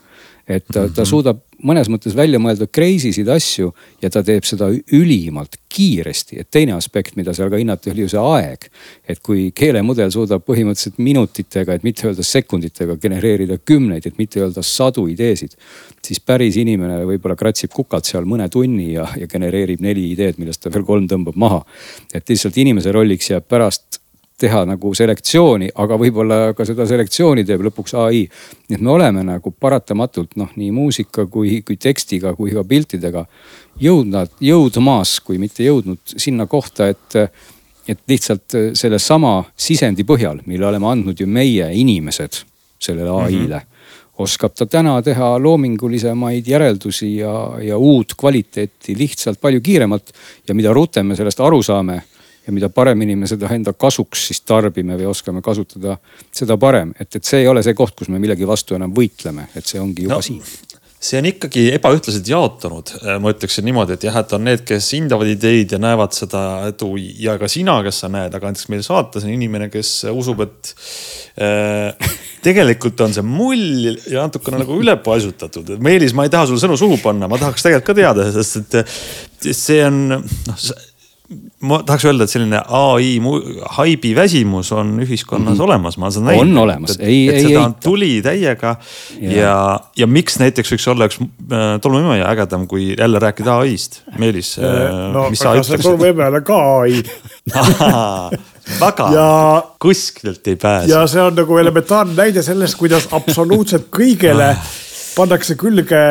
[0.47, 1.07] Et ta, ta mhm.
[1.07, 3.69] suudab mõnes mõttes välja mõelda crazy sid asju
[4.03, 6.39] ja ta teeb seda ülimalt kiiresti.
[6.39, 8.67] et teine aspekt, mida seal ka hinnati, oli ju see aeg.
[9.07, 14.61] et kui keelemudel suudab põhimõtteliselt minutitega, et mitte öelda sekunditega genereerida kümneid, et mitte öelda
[14.61, 15.55] sadu ideesid.
[16.03, 20.61] siis päris inimene võib-olla kratsib kukalt seal mõne tunni ja, ja genereerib neli ideed, millest
[20.63, 21.63] ta veel kolm tõmbab maha.
[22.13, 24.02] et lihtsalt inimese rolliks jääb pärast
[24.43, 28.23] teha nagu selektsiooni, aga võib-olla ka seda selektsiooni teeb lõpuks ai.
[28.69, 33.25] nii et me oleme nagu paratamatult noh, nii muusika kui, kui tekstiga kui ka piltidega
[33.81, 37.19] jõudnud, jõudmas, kui mitte jõudnud sinna kohta, et
[37.83, 42.37] et lihtsalt sellesama sisendi põhjal, mille oleme andnud ju meie inimesed
[42.79, 43.59] sellele ai-le mm.
[43.59, 44.21] -hmm.
[44.23, 50.13] oskab ta täna teha loomingulisemaid järeldusi ja, ja uut kvaliteeti lihtsalt palju kiiremalt.
[50.47, 52.01] ja mida rutem me sellest aru saame
[52.45, 55.97] ja mida paremini me seda enda kasuks siis tarbime või oskame kasutada,
[56.31, 56.93] seda parem.
[56.99, 59.81] et, et see ei ole see koht, kus me millegi vastu enam võitleme, et see
[59.81, 60.41] ongi juba no, siin
[61.03, 65.27] see on ikkagi ebaühtlaselt jaotunud, ma ütleksin niimoodi, et jah, et on need, kes hindavad
[65.27, 69.27] ideid ja näevad seda edu ja ka sina, kes sa näed, aga näiteks meil saates
[69.27, 70.71] on inimene, kes usub, et
[71.43, 72.13] äh,
[72.45, 75.75] tegelikult on see mull ja natukene nagu ülepaisutatud.
[75.83, 79.51] Meelis, ma ei taha sulle sõnu suhu panna, ma tahaks tegelikult ka teada, sest et
[79.51, 80.65] see on noh
[81.63, 83.15] ma tahaks öelda, et selline ai
[83.77, 85.63] haibi väsimus on ühiskonnas mm -hmm.
[85.63, 86.41] olemas, ma seda näinud.
[86.41, 87.65] on olemas, ei, ei, ei.
[87.83, 88.75] tuli täiega
[89.21, 94.01] ja, ja, ja miks näiteks võiks olla üks äh, tolmuimeja ägedam, kui jälle rääkida ai-st.
[94.17, 95.83] Meelis äh,, no, mis sa ütleksid?
[95.83, 97.03] tolmuimeja on ka ai
[98.83, 99.27] väga ja,
[99.79, 100.91] kuskilt ei pääse.
[100.91, 104.53] ja see on nagu elementaarne näide sellest, kuidas absoluutselt kõigele
[105.15, 106.01] pannakse külge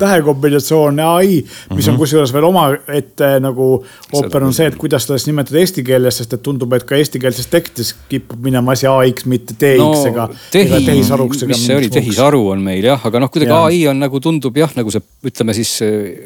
[0.00, 1.40] tähekombinatsioon ai,
[1.72, 2.00] mis on mhm.
[2.00, 3.68] kusjuures veel omaette nagu
[4.12, 7.48] ooper on see, et kuidas siis nimetada eesti keeles, sest et tundub, et ka eestikeelses
[7.52, 11.44] tekstis kipub minema asi AX, mitte TX no, ega, tehi, ega tehisaruks.
[11.50, 13.62] mis see oli, tehisaru on meil jah, aga noh, kuidagi ja.
[13.70, 15.74] ai on nagu tundub jah, nagu see, ütleme siis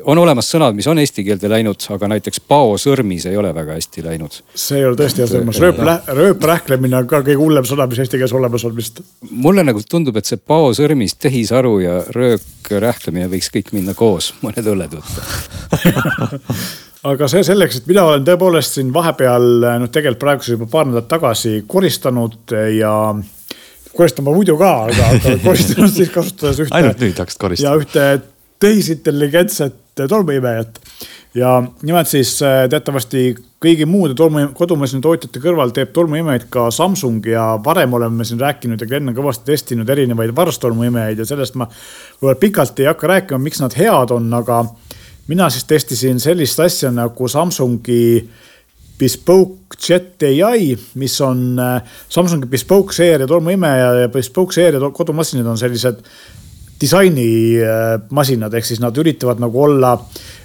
[0.04, 4.04] on olemas sõnad, mis on eesti keelde läinud, aga näiteks paosõrmis ei ole väga hästi
[4.06, 4.40] läinud.
[4.54, 8.20] see ei ole tõesti hea sõrmus, rööp, rööprähklemine on ka kõige hullem sõna, mis eesti
[8.20, 9.02] keeles olemas on vist.
[9.30, 14.96] mulle nagu tundub, et see paosõrmis, tehisaru ja röökrähklemine võiks kõik minna koos, mõned õlled
[14.98, 15.20] võtta
[17.10, 19.46] aga see selleks, et mina olen tõepoolest siin vahepeal,
[19.82, 22.92] noh, tegelikult praeguseks juba paar nädalat tagasi koristanud ja
[23.96, 26.76] koristama muidu ka, aga, aga koristanud siis kasutades ühte.
[26.76, 27.72] ainult nüüd hakkasid koristama.
[27.72, 28.06] ja ühte
[28.60, 29.74] tehisintelligentset
[30.08, 30.80] tolmuimejat
[31.34, 37.44] ja nimelt siis äh, teatavasti kõigi muude tolmu, kodumasinatootjate kõrval teeb tolmuimejaid ka Samsung ja
[37.64, 42.38] varem oleme siin rääkinud ja Glen on kõvasti testinud erinevaid varstolmuimejaid ja sellest ma võib-olla
[42.40, 44.64] pikalt ei hakka rääkima, miks nad head on, aga
[45.30, 48.02] mina siis testisin sellist asja nagu Samsungi
[49.00, 55.58] Bespoke Jet ai, mis on äh, Samsungi Bespoke seeria tolmuimeja ja Bespoke seeria kodumasinad on
[55.60, 56.02] sellised
[56.80, 59.94] disainimasinad, ehk siis nad üritavad nagu olla,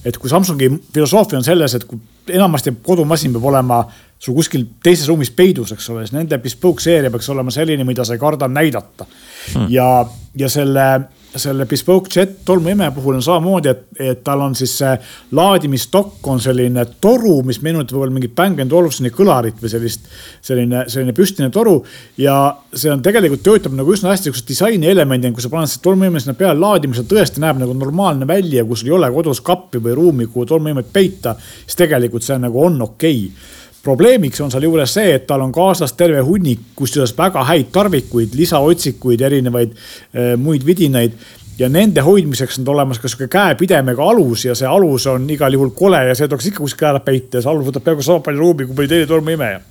[0.05, 1.99] et kui Samsungi filosoofia on selles, et kui
[2.35, 3.83] enamasti kodumasin peab olema
[4.19, 8.05] sul kuskil teises ruumis peidus, eks ole, siis nende bespoke seeria peaks olema selline, mida
[8.05, 9.07] sa ei karda näidata.
[9.53, 9.67] Hmm..
[9.69, 10.05] ja,
[10.35, 10.87] ja selle
[11.35, 14.93] selle Bespoke Jet tolmuimeja puhul on samamoodi, et, et tal on siis see
[15.35, 20.07] laadimistokk on selline toru, mis meenutab võib-olla mingit Bang Olufseni kõlarit või sellist,
[20.45, 21.77] selline, selline püstine toru.
[22.17, 22.37] ja
[22.73, 26.37] see on tegelikult töötab nagu üsna hästi sihukese disainielemendina, kui sa paned selle tolmuimeja sinna
[26.39, 29.97] peale laadima, see tõesti näeb nagu normaalne välja, kui sul ei ole kodus kappi või
[29.99, 33.53] ruumi, kuhu tolmuimet peita, siis tegelikult see nagu on okei okay
[33.85, 39.21] probleemiks on sealjuures see, et tal on kaasas terve hunnik, kusjuures väga häid tarvikuid, lisaotsikuid,
[39.29, 41.17] erinevaid äh, muid vidinaid
[41.59, 45.71] ja nende hoidmiseks on olemas ka sihuke käepidemega alus ja see alus on igal juhul
[45.77, 48.43] kole ja see tuleks ikka kuskile ära peita ja see alus võtab peaaegu sama palju
[48.43, 49.61] ruumi kui mõni teine tolmuimeja.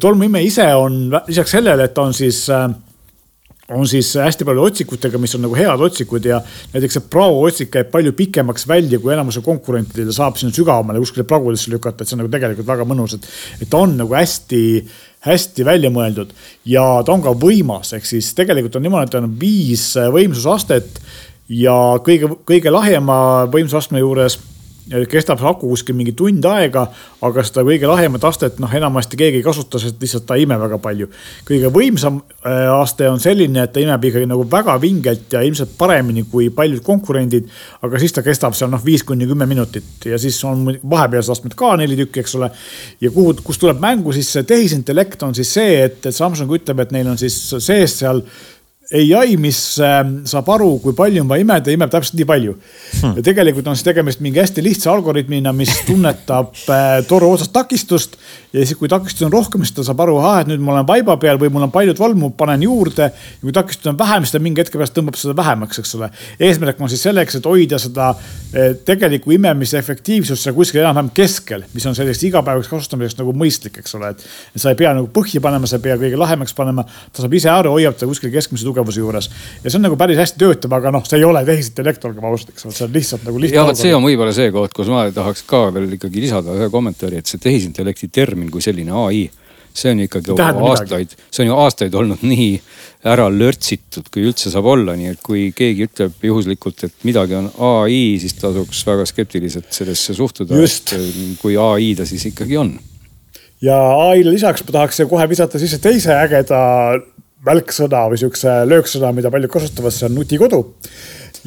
[0.00, 0.98] tolmuimeja ise on
[1.28, 2.66] lisaks sellele, et ta on siis äh,
[3.74, 6.40] on siis hästi palju otsikutega, mis on nagu head otsikud ja
[6.72, 11.26] näiteks see Bravo otsik käib palju pikemaks välja kui enamuse konkurentidel saab sinna sügavamale kuskile
[11.28, 13.28] pragudesse lükata, et see on nagu tegelikult väga mõnus, et,
[13.60, 14.62] et ta on nagu hästi
[15.26, 16.30] hästi välja mõeldud.
[16.70, 21.00] Ja ta on ka võimas, ehk siis tegelikult on niimoodi, et on viis võimsusastet
[21.52, 23.18] ja kõige, kõige lahjema
[23.50, 24.38] võimsusastme juures
[25.10, 26.86] kestab see aku kuskil mingi tund aega,
[27.24, 30.58] aga seda kõige lahemat astet noh, enamasti keegi ei kasuta, sest lihtsalt ta ei ime
[30.60, 31.08] väga palju.
[31.48, 35.76] kõige võimsam äh, aste on selline, et ta imeb ikkagi nagu väga vingelt ja ilmselt
[35.78, 37.48] paremini kui paljud konkurendid.
[37.82, 41.56] aga siis ta kestab seal noh, viis kuni kümme minutit ja siis on vahepealsed astmed
[41.58, 42.50] ka neli tükki, eks ole.
[43.00, 46.94] ja kuhu, kus tuleb mängu siis see tehisintellekt on siis see, et, Samsung ütleb, et
[46.94, 48.22] neil on siis sees seal
[48.88, 53.18] ai, mis ähm, saab aru, kui palju on vaja imeda, imeb täpselt nii palju hmm..
[53.18, 58.16] ja tegelikult on siis tegemist mingi hästi lihtsa algoritmina, mis tunnetab äh, toru otsast takistust
[58.54, 60.86] ja siis, kui takistust on rohkem, siis ta saab aru, ahah, et nüüd ma olen
[60.88, 63.10] vaiba peal või mul on paljud valmu, panen juurde.
[63.12, 66.08] ja kui takistust on vähem, siis ta mingi hetke pärast tõmbab seda vähemaks, eks ole.
[66.48, 71.68] eesmärk on siis selleks, et hoida seda äh, tegelikku imemise efektiivsust seal kuskil enam-vähem keskel,
[71.76, 74.24] mis on selliseks igapäevaseks kasutamiseks nagu mõistlik, eks ole, et.
[74.56, 77.52] sa ei pea nagu põhja panema, sa ei pea kõige lahemaks panema, ta saab ise
[77.52, 79.30] aru, hoiab ta kuskil keskmise tugevusega tugevuse juures.
[79.64, 82.54] ja see on nagu päris hästi töötab, aga noh, see ei ole tehisintellekt, olgem ausad,
[82.54, 83.58] eks ole, see on lihtsalt nagu lihtne.
[83.58, 86.70] ja vot see on võib-olla see koht, kus ma tahaks ka veel ikkagi lisada ühe
[86.72, 89.26] kommentaari, et see tehisintellekti termin kui selline ai
[89.78, 92.48] see on ikkagi aastaid, see on ju aastaid olnud nii
[93.08, 97.50] ära lörtsitud, kui üldse saab olla, nii et kui keegi ütleb juhuslikult, et midagi on
[97.68, 100.58] ai, siis tasuks väga skeptiliselt sellesse suhtuda,
[101.42, 102.74] kui ai ta siis ikkagi on.
[103.62, 103.76] ja
[104.08, 106.58] ai-le lisaks ma tahaks kohe visata sisse teise ägeda
[107.48, 110.64] välksõna või sihukese lööksõna, mida paljud kasutavad, see on nutikodu.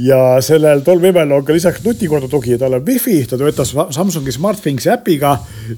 [0.01, 4.89] ja sellel tolmuimel on ka lisaks nutikodu tugi, tal on wifi, ta töötab Samsungi SmartThingsi
[4.93, 5.35] äpiga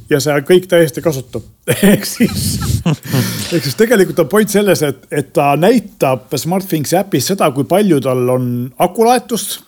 [0.10, 1.42] ja see kõik täiesti kasutav
[1.92, 2.46] ehk siis,
[2.86, 8.00] ehk siis tegelikult on point selles, et, et ta näitab SmartThingsi äpis seda, kui palju
[8.06, 8.50] tal on
[8.86, 9.62] akulaetust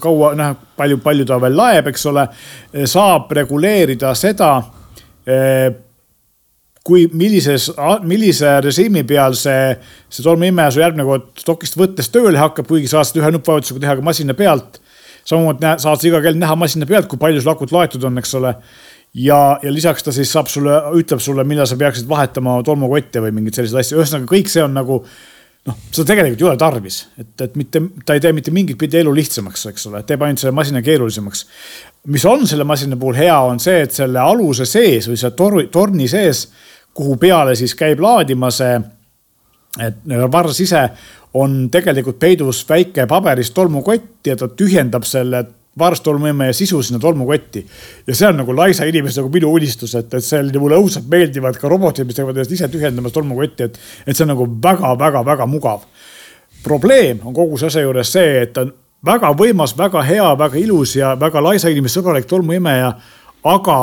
[0.00, 2.26] kaua, noh, palju, palju ta veel laeb, eks ole.
[2.90, 4.56] saab reguleerida seda
[5.26, 5.70] eh,
[6.86, 7.68] kui millises,
[8.08, 9.74] millise režiimi peal see,
[10.08, 13.98] see tolmuimeja su järgmine kord stokist võttes tööle hakkab, kuigi saad seda ühe nuppvajutusega teha
[13.98, 14.80] ka masina pealt.
[15.28, 18.32] samamoodi saad sa iga kell näha masina pealt, kui palju sul akut laetud on, eks
[18.40, 18.54] ole.
[19.14, 23.34] ja, ja lisaks ta siis saab sulle, ütleb sulle, millal sa peaksid vahetama tolmukotte või
[23.36, 25.02] mingeid selliseid asju, ühesõnaga kõik see on nagu
[25.68, 29.00] noh, seda tegelikult ei ole tarvis, et, et mitte, ta ei tee mitte mingit pidi
[29.02, 31.44] elu lihtsamaks, eks ole, teeb ainult selle masina keerulisemaks.
[32.14, 35.66] mis on selle masina puhul hea, on see, et selle aluse sees või selle torni,
[35.72, 36.48] torni sees
[36.94, 38.80] kuhu peale siis käib laadima see
[39.78, 40.00] et
[40.32, 40.82] varrs ise
[41.38, 45.44] on tegelikult peidus väike paberist tolmukott ja ta tühjendab selle
[45.80, 47.64] varstolmuimeja sisu sinna tolmukotti.
[48.06, 51.58] ja see on nagu laisa inimese nagu minu unistus, et, et see mulle õudselt meeldivad
[51.60, 55.88] ka robotid, mis teevad ennast ise tühjendamas tolmukotti, et, et see on nagu väga-väga-väga mugav.
[56.62, 58.72] probleem on kogu selle asja juures see, et on
[59.06, 62.92] väga võimas, väga hea, väga ilus ja väga laisa inimese sõbralik tolmuimeja.
[63.44, 63.78] aga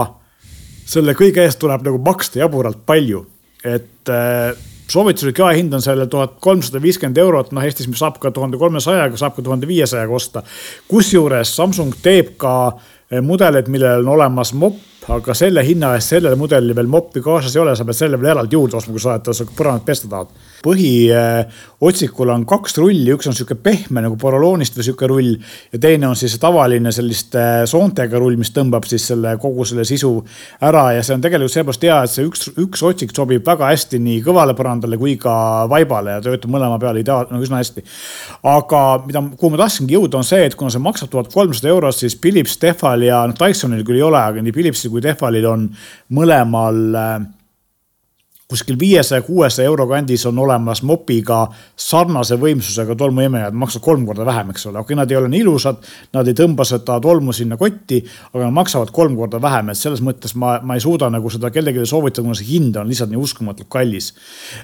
[0.85, 3.25] selle kõige eest tuleb nagu maksta jaburalt palju,
[3.65, 4.53] et äh,
[4.91, 9.35] soovituslik jaehind on sellel tuhat kolmsada viiskümmend eurot, noh Eestis saab ka tuhande kolmesajaga, saab
[9.35, 10.43] ka tuhande viiesajaga osta.
[10.88, 12.53] kusjuures Samsung teeb ka
[13.11, 17.55] eh, mudeleid, millel on olemas mopp aga selle hinna eest sellele mudelile veel moppi kaasas
[17.55, 20.09] ei ole, sa pead selle veel eraldi juurde ostma, kui sa oled, sa põrandat pesta
[20.11, 20.33] tahad.
[20.65, 26.09] põhiotsikul on kaks rulli, üks on sihuke pehme nagu poroloonist või sihuke rull ja teine
[26.09, 30.11] on siis tavaline selliste soontega rull, mis tõmbab siis selle kogu selle sisu
[30.67, 34.01] ära ja see on tegelikult seepärast hea, et see üks, üks otsik sobib väga hästi
[34.03, 35.37] nii kõvale põrandale kui ka
[35.71, 37.85] vaibale ja töötab mõlema peale ideaal, no üsna hästi.
[38.43, 41.95] aga mida, kuhu ma tahtsingi jõuda, on see, et kuna see maksab tuhat kolmsada eurot,
[41.95, 45.67] siis Philips, Tehval ja noh, Dysonil küll ei ole, aga nii Philipsil kui Tehvalil on
[46.17, 47.17] mõlemal äh,
[48.47, 51.41] kuskil viiesaja, kuuesaja euro kandis on olemas mopiga
[51.75, 55.41] sarnase võimsusega tolmuimejad, maksavad kolm korda vähem, eks ole, okei okay,, nad ei ole nii
[55.43, 55.81] ilusad,
[56.15, 57.99] nad ei tõmba seda tolmu sinna kotti,
[58.31, 61.51] aga nad maksavad kolm korda vähem, et selles mõttes ma, ma ei suuda nagu seda
[61.51, 64.13] kellelegi soovitada, kuna see hind on lihtsalt nii uskumatult kallis.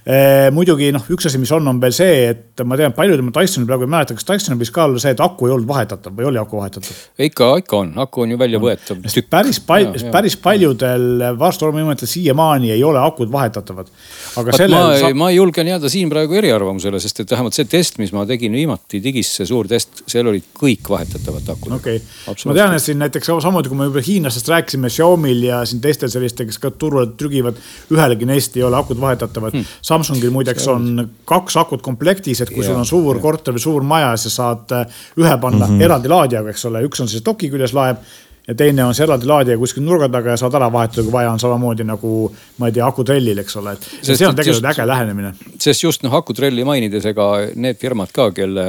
[0.08, 0.48] E,.
[0.56, 3.68] muidugi noh, üks asi, mis on, on veel see, et ma tean, paljud ma Dysoni
[3.68, 6.30] praegu ei mäleta, kas Dysonil võis ka olla see, et aku ei olnud vahetatav või
[6.32, 7.04] oli aku vahetatav?
[7.28, 9.04] ikka, ikka on, aku on ju väljavõetav.
[9.28, 14.42] päris palju, päris paljudel varstormiimetel siiamaani ei ole akud vahetatav vaatavad.
[14.42, 14.78] aga selle.
[14.78, 15.18] ma, saab...
[15.20, 19.02] ma julgen jääda siin praegu eriarvamusele, sest et vähemalt see test, mis ma tegin viimati
[19.04, 21.76] digis, see suur test, seal olid kõik vahetatavad akud.
[21.80, 25.62] okei okay., ma tean, et siin näiteks samamoodi, kui me juba hiinlastest rääkisime, Xiaomi'l ja
[25.70, 27.60] siin teistel sellistel, kes ka turule trügivad,
[27.94, 29.80] ühelegi neist ei ole akud vahetatavad hmm..
[29.84, 33.24] Samsungil muideks on kaks akut komplektis, et kui ja, sul on suur ja.
[33.24, 34.74] korter või suur maja, siis sa saad
[35.20, 35.88] ühe panna mm -hmm.
[35.88, 38.02] eraldi laadijaga, eks ole, üks on siis doki küljes laeb
[38.48, 41.32] ja teine on see eraldi laadija kuskil nurga taga ja saad ära vahetada, kui vaja
[41.32, 42.14] on, samamoodi nagu
[42.60, 45.34] ma ei tea, akutrellil, eks ole, et see on tegelikult just, äge lähenemine.
[45.60, 48.68] sest just noh, akutrelli mainides, ega need firmad ka, kelle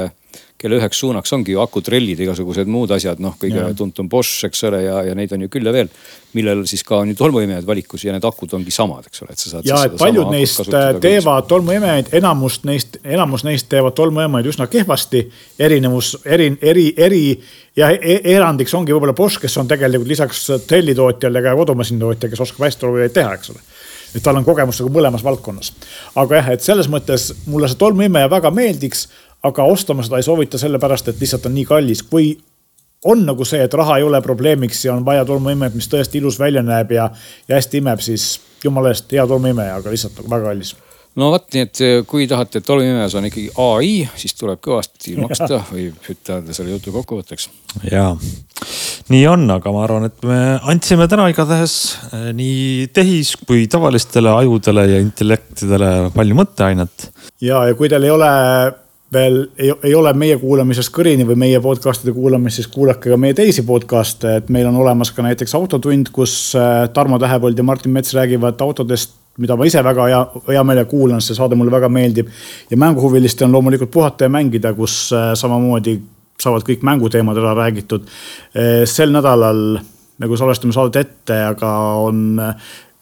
[0.57, 3.71] kelle üheks suunaks ongi ju akutrellid, igasugused muud asjad, noh, kõige ja.
[3.75, 5.89] tuntum Bosch, eks ole, ja, ja neid on ju küll ja veel.
[6.35, 9.39] millel siis ka on ju tolmuimejad valikus ja need akud ongi samad, eks ole, et
[9.39, 9.67] sa saad.
[9.67, 10.63] ja, et paljud neist
[11.03, 15.25] teevad tolmuimejaid, enamus neist, enamus neist teevad tolmuimejaid üsna kehvasti.
[15.59, 17.23] erinevus, eri, eri, eri
[17.75, 22.67] ja e erandiks ongi võib-olla Bosch, kes on tegelikult lisaks trellitootjale ka kodumasinatootja, kes oskab
[22.67, 23.63] hästi tolmuimejaid teha, eks ole
[24.15, 25.73] et tal on kogemus nagu mõlemas valdkonnas.
[26.15, 29.07] aga jah, et selles mõttes mulle see tolmuimeja väga meeldiks,
[29.45, 32.33] aga ostma seda ei soovita sellepärast, et lihtsalt on nii kallis, kui
[33.05, 36.39] on nagu see, et raha ei ole probleemiks ja on vaja tolmuimet, mis tõesti ilus
[36.41, 37.09] välja näeb ja,
[37.47, 40.75] ja hästi imeb, siis jumala eest hea tolmuimeja, aga lihtsalt nagu väga kallis
[41.19, 45.15] no vot, nii et eh, kui tahate, et tolmuimejas on ikkagi ai, siis tuleb kõvasti
[45.21, 47.47] maksta, võib ütelda selle jutu kokkuvõtteks.
[47.87, 48.09] ja,
[49.13, 50.39] nii on, aga ma arvan, et me
[50.71, 51.77] andsime täna igatahes
[52.09, 57.11] eh, nii tehis kui tavalistele ajudele ja intellektidele palju mõtteainet.
[57.45, 58.31] ja, ja kui teil ei ole
[59.13, 63.35] veel ei, ei ole meie kuulamisest kõrini või meie podcast'ide kuulamist, siis kuulake ka meie
[63.37, 67.93] teisi podcast'e, et meil on olemas ka näiteks Autotund, kus äh, Tarmo Tähepõld ja Martin
[67.95, 71.89] Mets räägivad autodest, mida ma ise väga hea, hea meelega kuulan, see saade mulle väga
[71.91, 72.29] meeldib.
[72.69, 75.99] ja mänguhuvilistel on loomulikult Puhata ja mängida, kus äh, samamoodi
[76.41, 78.07] saavad kõik mänguteemad ära räägitud.
[78.55, 79.77] Äh, sel nädalal
[80.19, 82.39] nagu salvestame saadet ette, aga on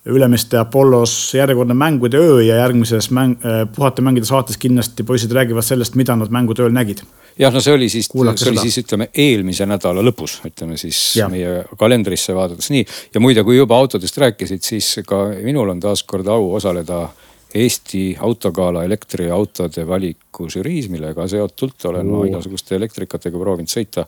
[0.05, 5.63] Ülemiste Apollos järjekordne mängude öö ja järgmises mäng, äh, puhata mängida saates kindlasti poisid räägivad
[5.63, 7.05] sellest, mida nad mängude ööl nägid.
[7.39, 8.51] jah, no see oli siis, see seda.
[8.51, 11.29] oli siis ütleme eelmise nädala lõpus, ütleme siis ja.
[11.29, 12.85] meie kalendrisse vaadates nii.
[13.13, 17.07] ja muide, kui juba autodest rääkisid, siis ka minul on taaskord au osaleda
[17.53, 24.07] Eesti autogala elektriautode valiku žüriis, millega seotult olen ma igasuguste elektrikatega proovinud sõita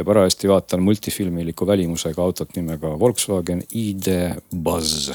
[0.00, 4.14] ja parajasti vaatan multifilmiliku välimusega autot nimega Volkswagen ID
[4.56, 5.10] Buzz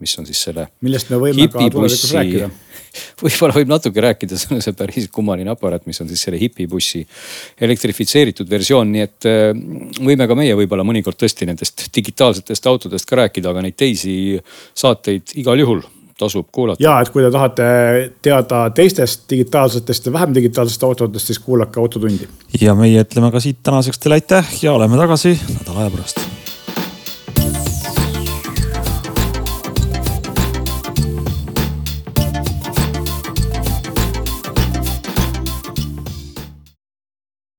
[0.00, 0.66] mis on siis selle.
[0.84, 2.48] millest me võime ka tulevikus rääkida.
[3.20, 7.02] võib-olla võib natuke rääkida, see on see päris kummaline aparaat, mis on siis selle hipibussi
[7.66, 9.52] elektrifitseeritud versioon, nii et äh,
[10.00, 14.14] võime ka meie võib-olla mõnikord tõesti nendest digitaalsetest autodest ka rääkida, aga neid teisi
[14.72, 15.84] saateid igal juhul
[16.20, 16.82] tasub kuulata.
[16.82, 17.70] ja, et kui te tahate
[18.22, 22.28] teada teistest digitaalsetest ja vähem digitaalsetest autodest, siis kuulake Autotundi.
[22.60, 26.39] ja meie ütleme ka siit tänaseks teile aitäh ja oleme tagasi nädala aja pärast